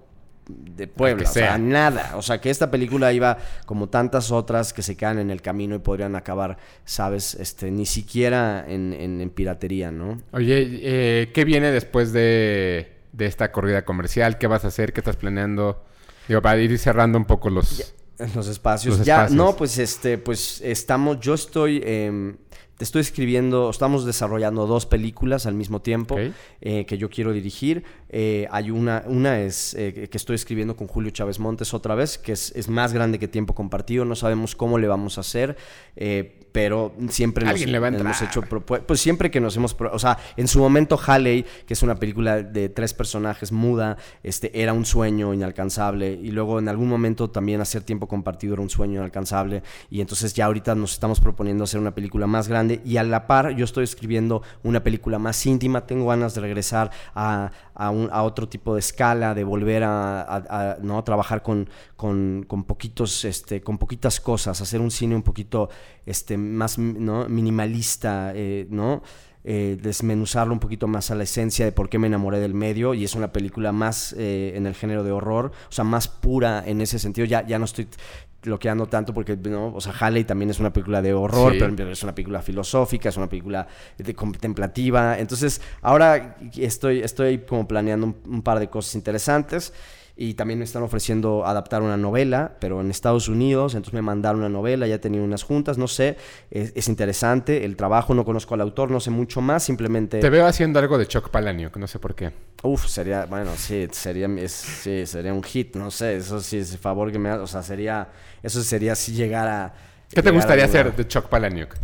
[0.49, 2.13] De Puebla, o sea, nada.
[2.17, 3.37] O sea, que esta película iba
[3.67, 7.35] como tantas otras que se quedan en el camino y podrían acabar, ¿sabes?
[7.35, 10.21] Este, ni siquiera en, en- en piratería, ¿no?
[10.33, 14.39] Oye, eh, ¿qué viene después de, de esta corrida comercial?
[14.39, 14.93] ¿Qué vas a hacer?
[14.93, 15.85] ¿Qué estás planeando?
[16.27, 17.95] Digo, para ir cerrando un poco los...
[18.19, 18.99] En los espacios.
[18.99, 22.37] Los ya, no, pues este, pues estamos, yo estoy, em,
[22.85, 26.17] estoy escribiendo, estamos desarrollando dos películas al mismo tiempo
[26.61, 27.85] eh, que yo quiero dirigir.
[28.09, 32.19] Eh, hay una, una es eh, que estoy escribiendo con Julio Chávez Montes otra vez,
[32.19, 34.05] que es, es más grande que tiempo compartido.
[34.05, 35.57] No sabemos cómo le vamos a hacer,
[35.97, 39.77] eh, pero siempre nos le va a hemos hecho propue- pues siempre que nos hemos,
[39.93, 44.51] o sea, en su momento Halley, que es una película de tres personajes muda, este
[44.61, 48.71] era un sueño inalcanzable y luego en algún momento también hacer tiempo compartido era un
[48.71, 52.97] sueño inalcanzable y entonces ya ahorita nos estamos proponiendo hacer una película más grande y
[52.97, 57.53] a la par yo estoy escribiendo una película más íntima, tengo ganas de regresar a,
[57.75, 61.69] a, un- a otro tipo de escala, de volver a, a- a, no trabajar con,
[61.95, 65.69] con, con poquitos, este, con poquitas cosas, hacer un cine un poquito
[66.05, 67.29] este, más ¿no?
[67.29, 69.03] minimalista, eh, ¿no?
[69.45, 72.93] Eh, desmenuzarlo un poquito más a la esencia de por qué me enamoré del medio
[72.93, 76.63] y es una película más eh, en el género de horror, o sea, más pura
[76.67, 77.25] en ese sentido.
[77.25, 77.89] Ya, ya no estoy
[78.43, 79.75] bloqueando tanto porque, ¿no?
[79.75, 81.59] o sea, Halley también es una película de horror, Sí.
[81.77, 85.19] pero es una película filosófica, es una película de contemplativa.
[85.19, 89.73] Entonces, ahora estoy, estoy como planeando un, un par de cosas interesantes.
[90.21, 93.75] Y también me están ofreciendo adaptar una novela, pero en Estados Unidos.
[93.77, 96.17] Entonces me mandaron una novela, ya he tenido unas juntas, no sé.
[96.51, 100.19] Es, es interesante el trabajo, no conozco al autor, no sé mucho más, simplemente.
[100.19, 102.33] Te veo haciendo algo de Chuck Palahniuk, no sé por qué.
[102.65, 106.17] Uf, sería, bueno, sí, sería, es- sí, sería un hit, no sé.
[106.17, 108.09] Eso sí, ese favor que me ha- O sea, sería.
[108.43, 109.73] Eso sería si llegar a.
[110.13, 111.77] ¿Qué te gustaría hacer de Chuck Palahniuk?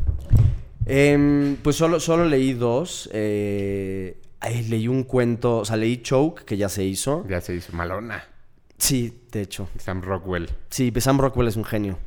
[0.87, 3.09] Em, pues solo, solo leí dos.
[3.13, 7.25] eh, ay, leí un cuento, o sea, leí Choke, que ya se hizo.
[7.29, 8.25] Ya se hizo Malona.
[8.79, 9.69] Sí, de hecho.
[9.79, 10.49] Sam Rockwell.
[10.71, 11.99] Sí, Sam Rockwell es un genio.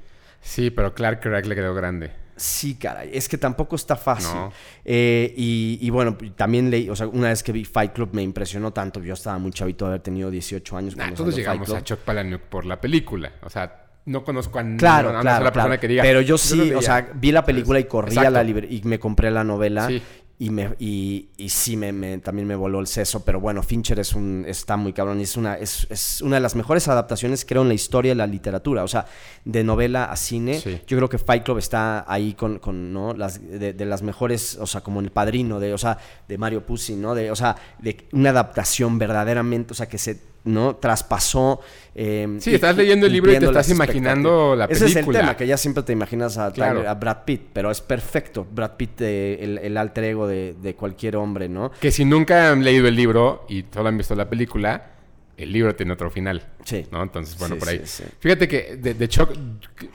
[0.41, 2.11] Sí, pero Clark Gregg le quedó grande.
[2.35, 4.35] Sí, caray, es que tampoco está fácil.
[4.35, 4.53] No.
[4.85, 8.21] Eh, y, y bueno, también leí, o sea, una vez que vi Fight Club me
[8.21, 9.01] impresionó tanto.
[9.01, 11.83] Yo estaba muy chavito de haber tenido 18 años Nah, todos llegamos Fight a.
[11.83, 13.31] Chuck Palahniuk por la película.
[13.41, 15.81] O sea, no conozco a, n- Claro, a claro, sola persona claro.
[15.81, 16.03] que diga.
[16.03, 16.77] Pero yo sí, veía".
[16.77, 19.88] o sea, vi la película y corrí a la libre y me compré la novela.
[19.88, 19.99] Sí.
[20.39, 23.25] Y, me, y, y sí, me, me- también me voló el seso.
[23.25, 25.19] Pero bueno, Fincher es un, está muy cabrón.
[25.19, 28.15] Y es una, es, es una de las mejores adaptaciones, creo, en la historia de
[28.15, 28.83] la literatura.
[28.83, 29.07] O sea,
[29.45, 30.59] de novela a cine.
[30.59, 30.79] Sí.
[30.85, 33.13] Yo creo que Fight Club está ahí con, con ¿no?
[33.15, 36.63] las, de, de las mejores, o sea, como el padrino, de, o sea, de Mario
[36.65, 37.15] Puzi, ¿no?
[37.15, 40.75] De, o sea, de una adaptación verdaderamente, o sea, que se ¿no?
[40.77, 41.59] traspasó.
[41.99, 44.93] eh, Sí, y- estás leyendo el libro y te estás imaginando la Ese es el
[44.95, 45.19] película.
[45.19, 46.79] tema, que ya siempre te imaginas a, Claro.
[46.81, 48.45] Tyler- a Brad Pitt, pero es perfecto.
[48.51, 51.71] Brad Pitt, eh, el, el alter ego de, de cualquier hombre, ¿no?
[51.79, 54.91] Que si nunca han leído el libro y solo han visto la película,
[55.37, 56.43] el libro tiene otro final.
[56.65, 56.85] Sí.
[56.91, 57.01] ¿no?
[57.03, 57.81] Entonces, bueno, Sí, por ahí.
[57.85, 58.09] sí, sí.
[58.19, 59.29] Fíjate que de, de Chuck,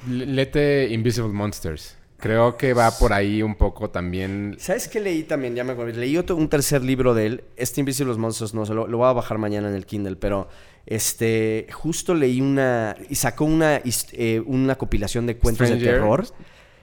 [0.08, 1.96] lete Invisible Monsters.
[2.22, 4.54] Creo que va por ahí un poco también.
[4.60, 5.56] ¿Sabes qué leí también?
[5.56, 5.98] Ya me acuerdo.
[5.98, 7.44] Leí otro, un tercer libro de él.
[7.56, 10.48] Este Invisibles Monsters, no, se lo, lo voy a bajar mañana en el Kindle, pero
[10.86, 12.94] este, justo leí una.
[13.10, 16.24] Y sacó una, eh, una compilación de cuentos de terror.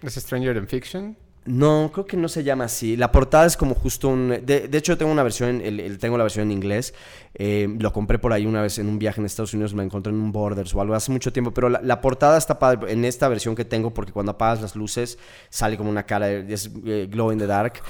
[0.01, 1.17] ¿Es Stranger in Fiction?
[1.49, 2.95] No, creo que no se llama así.
[2.95, 4.45] La portada es como justo un...
[4.45, 6.93] De, hecho, tengo una versión, el, tengo la versión en inglés.
[7.33, 10.13] Eh, lo compré por ahí una vez en un viaje en Estados Unidos, me encontré
[10.13, 11.51] en un Borders o algo hace mucho tiempo.
[11.51, 15.17] Pero la, portada está padre en esta versión que tengo porque cuando apagas las luces
[15.49, 17.81] sale como una cara, es eh, glow in the dark.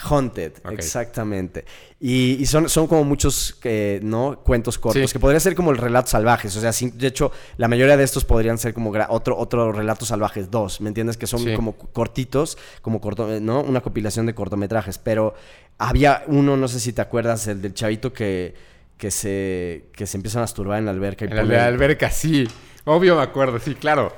[0.00, 1.64] Haunted, exactamente.
[2.00, 4.40] Y, y son, son como muchos, eh, ¿no?
[4.44, 5.12] Cuentos cortos, Sí.
[5.12, 6.54] que podría ser como el relatos salvajes.
[6.56, 10.08] O sea, sin- de hecho, la mayoría de estos podrían ser como otro, otro relatos
[10.08, 11.16] salvajes dos, ¿me entiendes?
[11.16, 11.54] Que son Sí.
[11.54, 13.60] como cortitos, como corto, ¿no?
[13.62, 14.98] Una compilación de cortometrajes.
[14.98, 15.34] Pero
[15.78, 18.54] había uno, no sé si te acuerdas, el del chavito que,
[18.96, 21.24] que, se, que se empieza a masturbar en la alberca.
[21.24, 22.46] Y En la alberca, sí.
[22.84, 24.12] Obvio me acuerdo, sí, claro.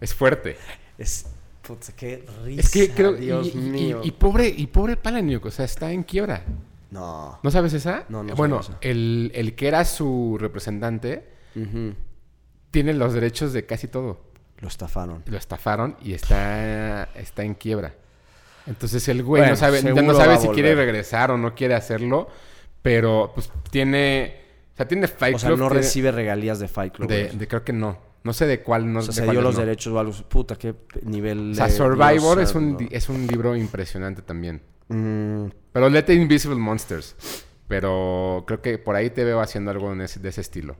[0.00, 0.56] Es fuerte.
[0.98, 1.26] Es,
[1.62, 3.12] putz, qué risa, Es que creo.
[3.14, 4.00] Dios y, mío.
[4.02, 6.44] y pobre, y pobre Palahniuk, o sea, está en quiebra.
[6.90, 7.38] No.
[7.42, 8.04] ¿No sabes esa?
[8.08, 8.88] No, no Bueno, sabía esa.
[8.90, 11.26] el, el que era su representante
[12.70, 14.20] tiene los derechos de casi todo.
[14.58, 15.22] Lo estafaron.
[15.26, 17.94] Lo estafaron y está, está en quiebra.
[18.66, 21.74] Entonces el güey Bueno, no sabe, ya no sabe si quiere regresar o no quiere
[21.74, 22.28] hacerlo,
[22.80, 24.40] pero pues tiene.
[24.72, 27.08] O sea, tiene Fight O sea, Club, no tiene- recibe regalías de Fight Club.
[27.08, 27.98] de- creo que no.
[28.24, 28.92] No sé de cuál.
[28.92, 29.60] No, o sea, se dio los no.
[29.60, 30.12] derechos o algo.
[30.28, 34.62] Puta, qué nivel O sea, de Survivor es, un, es un libro impresionante también.
[34.88, 37.16] Mm, Pero léete Invisible Monsters.
[37.68, 40.76] Pero creo que por ahí te veo haciendo algo en ese- de ese estilo.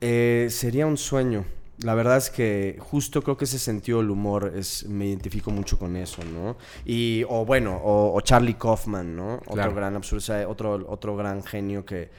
[0.00, 1.44] eh, sería un sueño.
[1.80, 5.76] La verdad es que justo creo que ese sentido del humor es, me identifico mucho
[5.78, 6.56] con eso, ¿no?
[6.84, 9.40] Y, o bueno, o, o Charlie Kaufman, ¿no?
[9.46, 12.10] Otro gran absurdo, o sea, otro, otro gran genio que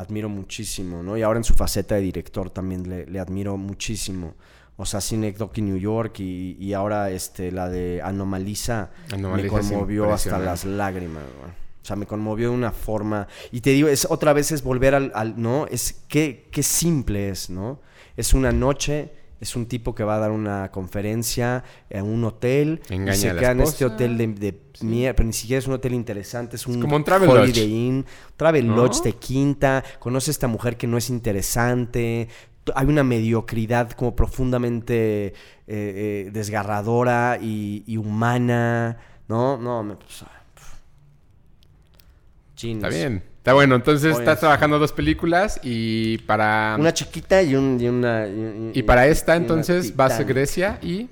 [0.00, 1.16] admiro muchísimo, ¿no?
[1.16, 4.34] Y ahora en su faceta de director también le, le admiro muchísimo.
[4.76, 10.12] O sea, Synecdoche New York y, y ahora este, la de Anomalisa, Anomalisa me conmovió
[10.12, 11.50] hasta las lágrimas, güey.
[11.82, 13.26] O sea, me conmovió de una forma.
[13.52, 15.66] Y te digo, es otra vez es volver al, al- ¿no?
[15.66, 17.80] Es qué, qué simple es, ¿no?
[18.16, 22.82] Es una noche, es un tipo que va a dar una conferencia en un hotel
[22.90, 25.74] Engaña y se queda en este hotel de, de mierda, pero ni siquiera es un
[25.74, 27.58] hotel interesante, es un como un Travel Holiday Lodge.
[27.66, 28.76] Inn, Travel ¿No?
[28.76, 32.28] Lodge de quinta, conoce a esta mujer que no es interesante,
[32.74, 35.32] hay una mediocridad como profundamente eh,
[35.66, 39.56] eh, desgarradora y, y humana, ¿no?
[39.56, 39.96] No, me...
[39.96, 40.36] pues, ah.
[42.62, 43.29] Está bien.
[43.40, 43.74] Está bueno.
[43.74, 44.40] Entonces Oye, estás sí.
[44.40, 46.76] trabajando dos películas y para...
[46.78, 48.26] Una chiquita y, un, y una...
[48.28, 50.22] y- y para esta y entonces vas a.
[50.24, 51.08] Grecia y...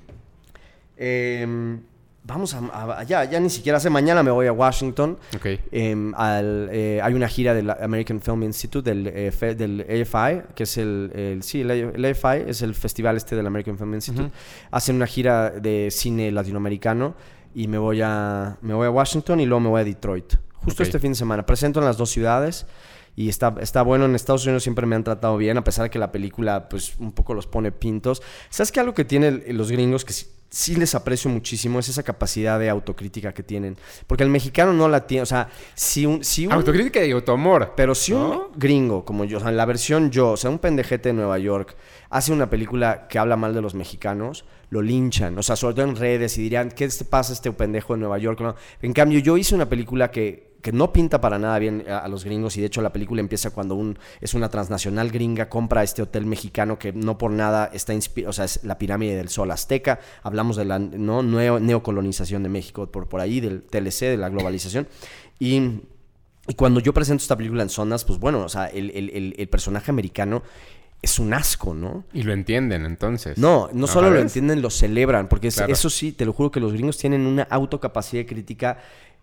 [0.97, 1.79] Em,
[2.23, 5.17] vamos a, a- ya, ya ni siquiera hace mañana me voy a Washington.
[5.35, 5.45] Ok.
[5.71, 10.63] Em, al, eh, hay una gira del American Film Institute, del, eh, del AFI, que
[10.63, 14.25] es el, el- sí, el, el AFI es el festival este del American Film Institute.
[14.27, 14.33] Ujú.
[14.71, 17.15] Hacen una gira de cine latinoamericano
[17.55, 20.33] y me voy a, me voy a Washington y luego me voy a Detroit.
[20.63, 21.45] Justo este fin de semana.
[21.45, 22.65] Presento en las dos ciudades
[23.15, 24.05] y está, está bueno.
[24.05, 26.93] En Estados Unidos siempre me han tratado bien, a pesar de que la película pues
[26.99, 28.21] un poco los pone pintos.
[28.49, 31.79] ¿Sabes qué algo que tienen los gringos que sí, sí les aprecio muchísimo?
[31.79, 33.77] Es esa capacidad de autocrítica que tienen.
[34.07, 35.23] Porque el mexicano no la tiene.
[35.23, 36.23] O sea, si un...
[36.23, 37.73] Si un Autocrítica y autoamor.
[37.75, 40.59] pero si un gringo como yo, o sea, en la versión yo, o sea, un
[40.59, 41.75] pendejete de Nueva York,
[42.09, 45.37] hace una película que habla mal de los mexicanos, lo linchan.
[45.37, 48.17] O sea, sobre todo en redes y dirían, ¿qué te pasa este pendejo de Nueva
[48.17, 48.39] York?
[48.41, 48.55] No.
[48.81, 52.07] En cambio, yo hice una película que, que no pinta para nada bien a, a
[52.07, 55.83] los gringos y de hecho la película empieza cuando un, es una transnacional gringa compra
[55.83, 59.29] este hotel mexicano que no por nada está inspirado, o sea, es la pirámide del
[59.29, 59.99] sol azteca.
[60.23, 61.21] Hablamos de la ¿no?
[61.23, 64.87] neo- neocolonización de México por, por ahí, del TLC, de la globalización.
[65.39, 65.81] Y
[66.47, 69.35] y cuando yo presento esta película en zonas, pues bueno, o sea, el, el- el-
[69.37, 70.41] el personaje americano
[71.01, 72.03] es un asco, ¿no?
[72.11, 73.37] Y lo entienden entonces.
[73.37, 75.71] No, no solo lo entienden, lo celebran, porque Claro.
[75.71, 78.79] eso sí, te lo juro que los gringos tienen una autocapacidad crítica,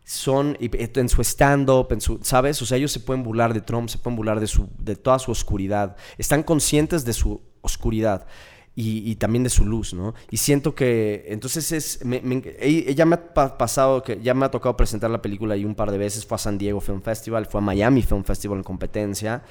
[0.08, 1.88] son y- en su stand-up,
[2.22, 2.62] ¿sabes?
[2.62, 5.18] O sea, ellos se pueden burlar de Trump, se pueden burlar de, su, de toda
[5.18, 8.24] su oscuridad, están conscientes de su oscuridad.
[8.78, 10.12] Y, y también de su luz, ¿no?
[10.30, 14.34] Y siento que, entonces es, me- me- e- ella me ha pa- pasado, que ya
[14.34, 16.78] me ha tocado presentar la película ahí un par de veces, fue a San Diego
[16.82, 19.42] Film Festival, fue a Miami Film Festival en competencia,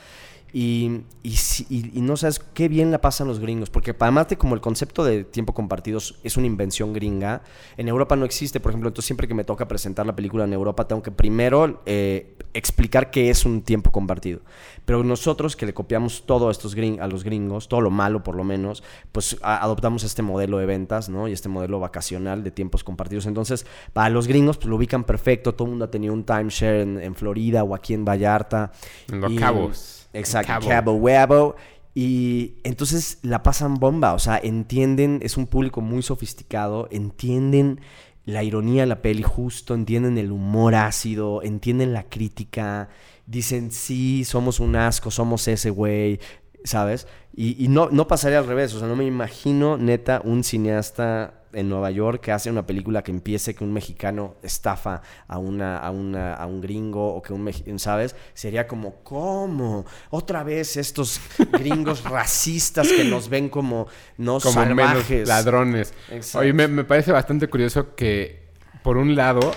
[0.54, 1.36] y, y,
[1.70, 4.62] y- y no sabes qué bien la pasan los gringos, porque además de como el
[4.62, 7.42] concepto de tiempo compartido es una invención gringa,
[7.76, 10.54] en Europa no existe, por ejemplo, entonces siempre que me toca presentar la película en
[10.54, 14.40] Europa tengo que primero eh, explicar qué es un tiempo compartido.
[14.86, 18.24] Pero nosotros que le copiamos todo a, estos gring- a los gringos, todo lo malo
[18.24, 18.82] por lo menos,
[19.12, 21.28] pues a- adoptamos este modelo de ventas, ¿no?
[21.28, 23.26] Y este modelo vacacional de tiempos compartidos.
[23.26, 26.82] Entonces, para los gringos, pues lo ubican perfecto, todo el mundo ha tenido un timeshare
[26.82, 28.72] en, en Florida o aquí en Vallarta.
[29.12, 29.95] En Los Y- Cabos.
[30.16, 30.68] Exacto, Cabo.
[30.68, 31.56] Cabo Wabo.
[31.94, 37.80] Y entonces la pasan bomba, o sea, entienden, es un público muy sofisticado, entienden
[38.26, 42.90] la ironía de la peli justo, entienden el humor ácido, entienden la crítica,
[43.26, 46.20] dicen, sí, somos un asco, somos ese güey,
[46.66, 47.08] ¿sabes?
[47.34, 51.45] Y, y no, no pasaría al revés, o sea, no me imagino neta un cineasta
[51.56, 55.78] en Nueva York que hace una película que empiece que un mexicano estafa a, una,
[55.78, 58.16] a, una, a un gringo o que un mexicano, ¿sabes?
[58.34, 59.86] Sería como, ¿cómo?
[60.10, 61.20] Otra vez estos
[61.54, 63.88] gringos racistas que nos ven como,
[64.18, 65.28] no Como menos salvajes.
[65.28, 65.94] ladrones.
[66.12, 66.40] Exacto.
[66.40, 68.50] Oye, me, me parece bastante curioso que,
[68.84, 69.52] por un lado,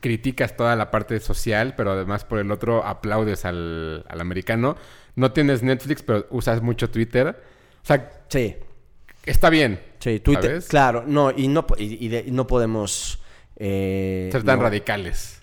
[0.00, 4.76] criticas toda la parte social, pero además por el otro aplaudes al, al americano.
[5.16, 7.28] No tienes Netflix, pero usas mucho Twitter.
[7.82, 8.56] O sea, Sí,
[9.24, 9.80] está bien.
[10.04, 10.68] Sí, Twitter, ¿Sabes?
[10.68, 13.18] claro, no, y no, y, y de- y no podemos...
[13.56, 14.64] eh, Ser tan no.
[14.64, 15.38] radicales.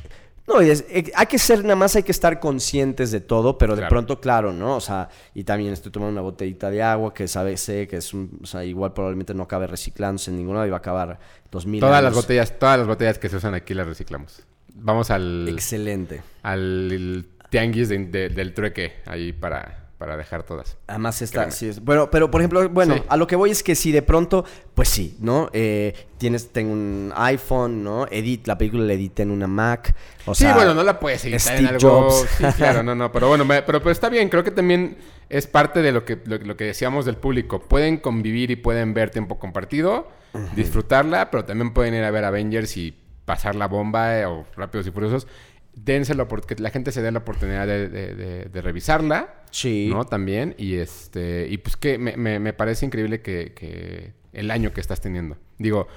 [0.47, 3.57] No, y es- eh, hay que ser, nada más hay que estar conscientes de todo,
[3.57, 3.89] pero de Claro.
[3.89, 4.76] pronto, claro, ¿no?
[4.76, 8.14] O sea, y también estoy tomando una botellita de agua que sabe, sé que es
[8.14, 11.20] un, o sea, igual probablemente no acabe reciclándose en ninguna y va a acabar
[11.51, 12.24] 2000 Todas las años.
[12.24, 14.41] botellas, todas las botellas que se usan aquí las reciclamos.
[14.74, 16.22] Vamos al, Excelente.
[16.43, 20.78] al tianguis de- de- del trueque ahí para, para dejar todas.
[20.88, 21.52] Además está, Créeme.
[21.52, 23.04] sí es- Bueno, pero por ejemplo, bueno, Sí.
[23.08, 24.43] a lo que voy es que si de pronto,
[24.74, 25.52] pues sí, ¿no?
[25.54, 28.08] Eh, tienes, tengo un iPhone, ¿no?
[28.10, 29.93] Edit, la película la edité en una Mac.
[30.26, 32.10] O sí, sea, bueno, no la puedes editar en algo.
[32.10, 32.26] Jobs.
[32.36, 33.12] Sí, claro, no, no.
[33.12, 34.28] Pero bueno, me- pero, pero está bien.
[34.30, 34.97] Creo que también
[35.30, 37.60] es parte de lo que, lo, lo que decíamos del público.
[37.62, 40.08] Pueden convivir y pueden ver tiempo compartido,
[40.56, 44.88] disfrutarla, pero también pueden ir a ver Avengers y pasar la bomba eh, o Rápidos
[44.88, 45.28] y Furiosos.
[45.74, 49.36] Dénselo porque la gente se dé la oportunidad de, de- de- de revisarla.
[49.51, 49.89] Sí.
[49.91, 50.05] ¿No?
[50.05, 50.53] También.
[50.57, 51.47] Y este.
[51.49, 55.38] Y pues que me, me- me parece increíble que, que el año que estás teniendo.
[55.57, 55.88] Digo,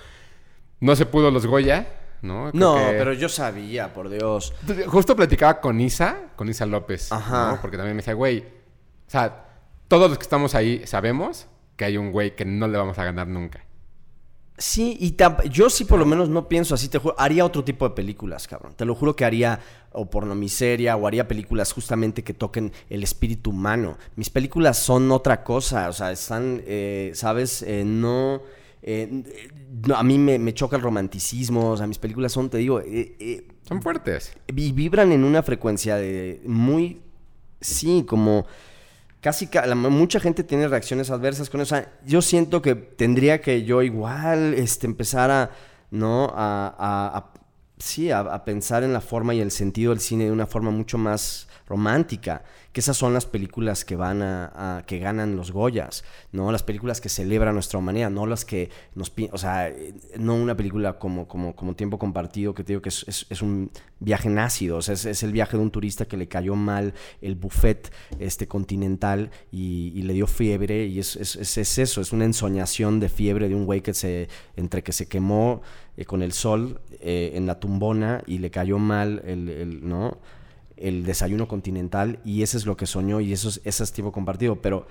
[0.80, 1.86] no se pudo los Goya,
[2.22, 2.50] ¿no?
[2.50, 4.54] Creo No, que- pero yo sabía, por Dios.
[4.86, 7.52] Justo platicaba con Isa, con Isa López, Ajá.
[7.52, 7.60] ¿no?
[7.60, 9.44] Porque también me decía, güey, o sea,
[9.88, 13.04] todos los que estamos ahí sabemos que hay un güey que no le vamos a
[13.04, 13.64] ganar nunca.
[14.56, 15.16] Sí, y
[15.50, 18.46] yo sí por lo menos no pienso así, te juro, haría otro tipo de películas,
[18.46, 18.74] cabrón.
[18.76, 19.58] Te lo juro que haría
[19.90, 23.98] o pornomiseria o haría películas justamente que toquen el espíritu humano.
[24.14, 27.62] Mis películas son otra cosa, o sea, están, eh, ¿sabes?
[27.62, 28.42] Eh, no,
[28.82, 29.24] eh,
[29.88, 32.80] no, A mí me, me choca el romanticismo, o sea, mis películas son, te digo,
[32.80, 34.34] eh, Son fuertes.
[34.46, 37.00] y vibran en una frecuencia de muy,
[37.60, 38.46] sí, como
[39.24, 41.76] casi ca- la- mucha gente tiene reacciones adversas con eso.
[42.04, 45.50] Yo siento que tendría que yo igual este, empezar a,
[45.90, 46.26] ¿no?
[46.36, 47.32] A- a-
[47.78, 50.98] sí, a, pensar en la forma y el sentido del cine de una forma mucho
[50.98, 52.42] más romántica.
[52.72, 56.02] Que esas son las películas que van a, que ganan los Goyas,
[56.32, 56.50] ¿no?
[56.50, 59.72] Las películas que celebran nuestra humanidad, no las que nos o sea,
[60.18, 63.42] no una película como, como, como tiempo compartido, que te digo que es, es- es
[63.42, 63.70] un
[64.00, 66.94] viaje nácido, o sea, es, es el viaje de un turista que le cayó mal
[67.22, 72.98] el buffet este, continental y, y le dio fiebre, y es eso, es una ensoñación
[72.98, 75.62] de fiebre de un güey que se, entre que se quemó
[75.96, 80.18] eh, con el sol eh, en la tumbona y le cayó mal el, el- ¿no?
[80.76, 84.10] el desayuno continental y ese es lo que soñó y eso es, ese es tipo
[84.10, 84.86] compartido, pero,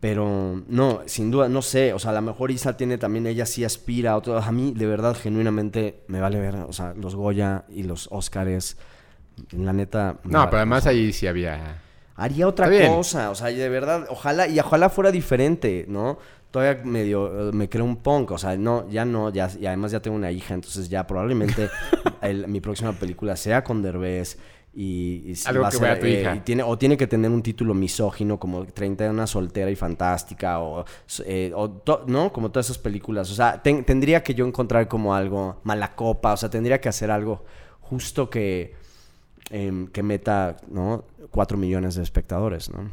[0.00, 3.44] pero no, sin duda, no sé, o sea, a lo mejor Isa tiene también, ella
[3.44, 7.14] sí aspira a otro, a mí de verdad, genuinamente, me vale ver, o sea, los
[7.14, 8.78] Goya y los Óscares,
[9.52, 10.18] la neta...
[10.24, 10.46] No, vale.
[10.46, 11.82] pero además ahí sí había...
[12.18, 16.18] Haría otra cosa, o sea, de verdad, ojalá, y ojalá fuera diferente, ¿no?
[16.50, 20.00] Todavía medio, me creo un punk, o sea, no, ya no, ya, y además ya
[20.00, 21.68] tengo una hija, entonces ya probablemente
[22.22, 24.38] el- mi próxima película sea con Derbez
[24.74, 26.34] y, y Algo va a que ser, vea tu eh, hija.
[26.36, 30.60] y tiene, o tiene que tener un título misógino como 30 una soltera y fantástica,
[30.60, 30.84] o,
[31.26, 32.32] eh, o to- ¿no?
[32.32, 36.32] Como todas esas películas, o sea, ten- tendría que yo encontrar como algo, mala copa,
[36.32, 37.44] o sea, tendría que hacer algo
[37.80, 38.74] justo que,
[39.50, 41.04] em, que meta, ¿no?
[41.30, 42.90] 4 millones de espectadores, ¿no?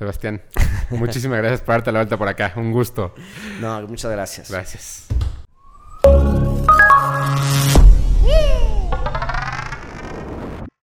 [0.00, 0.40] Sebastián,
[0.88, 2.54] muchísimas gracias por darte la vuelta por acá.
[2.56, 3.14] Un gusto.
[3.60, 4.50] No, muchas gracias.
[4.50, 5.08] Gracias.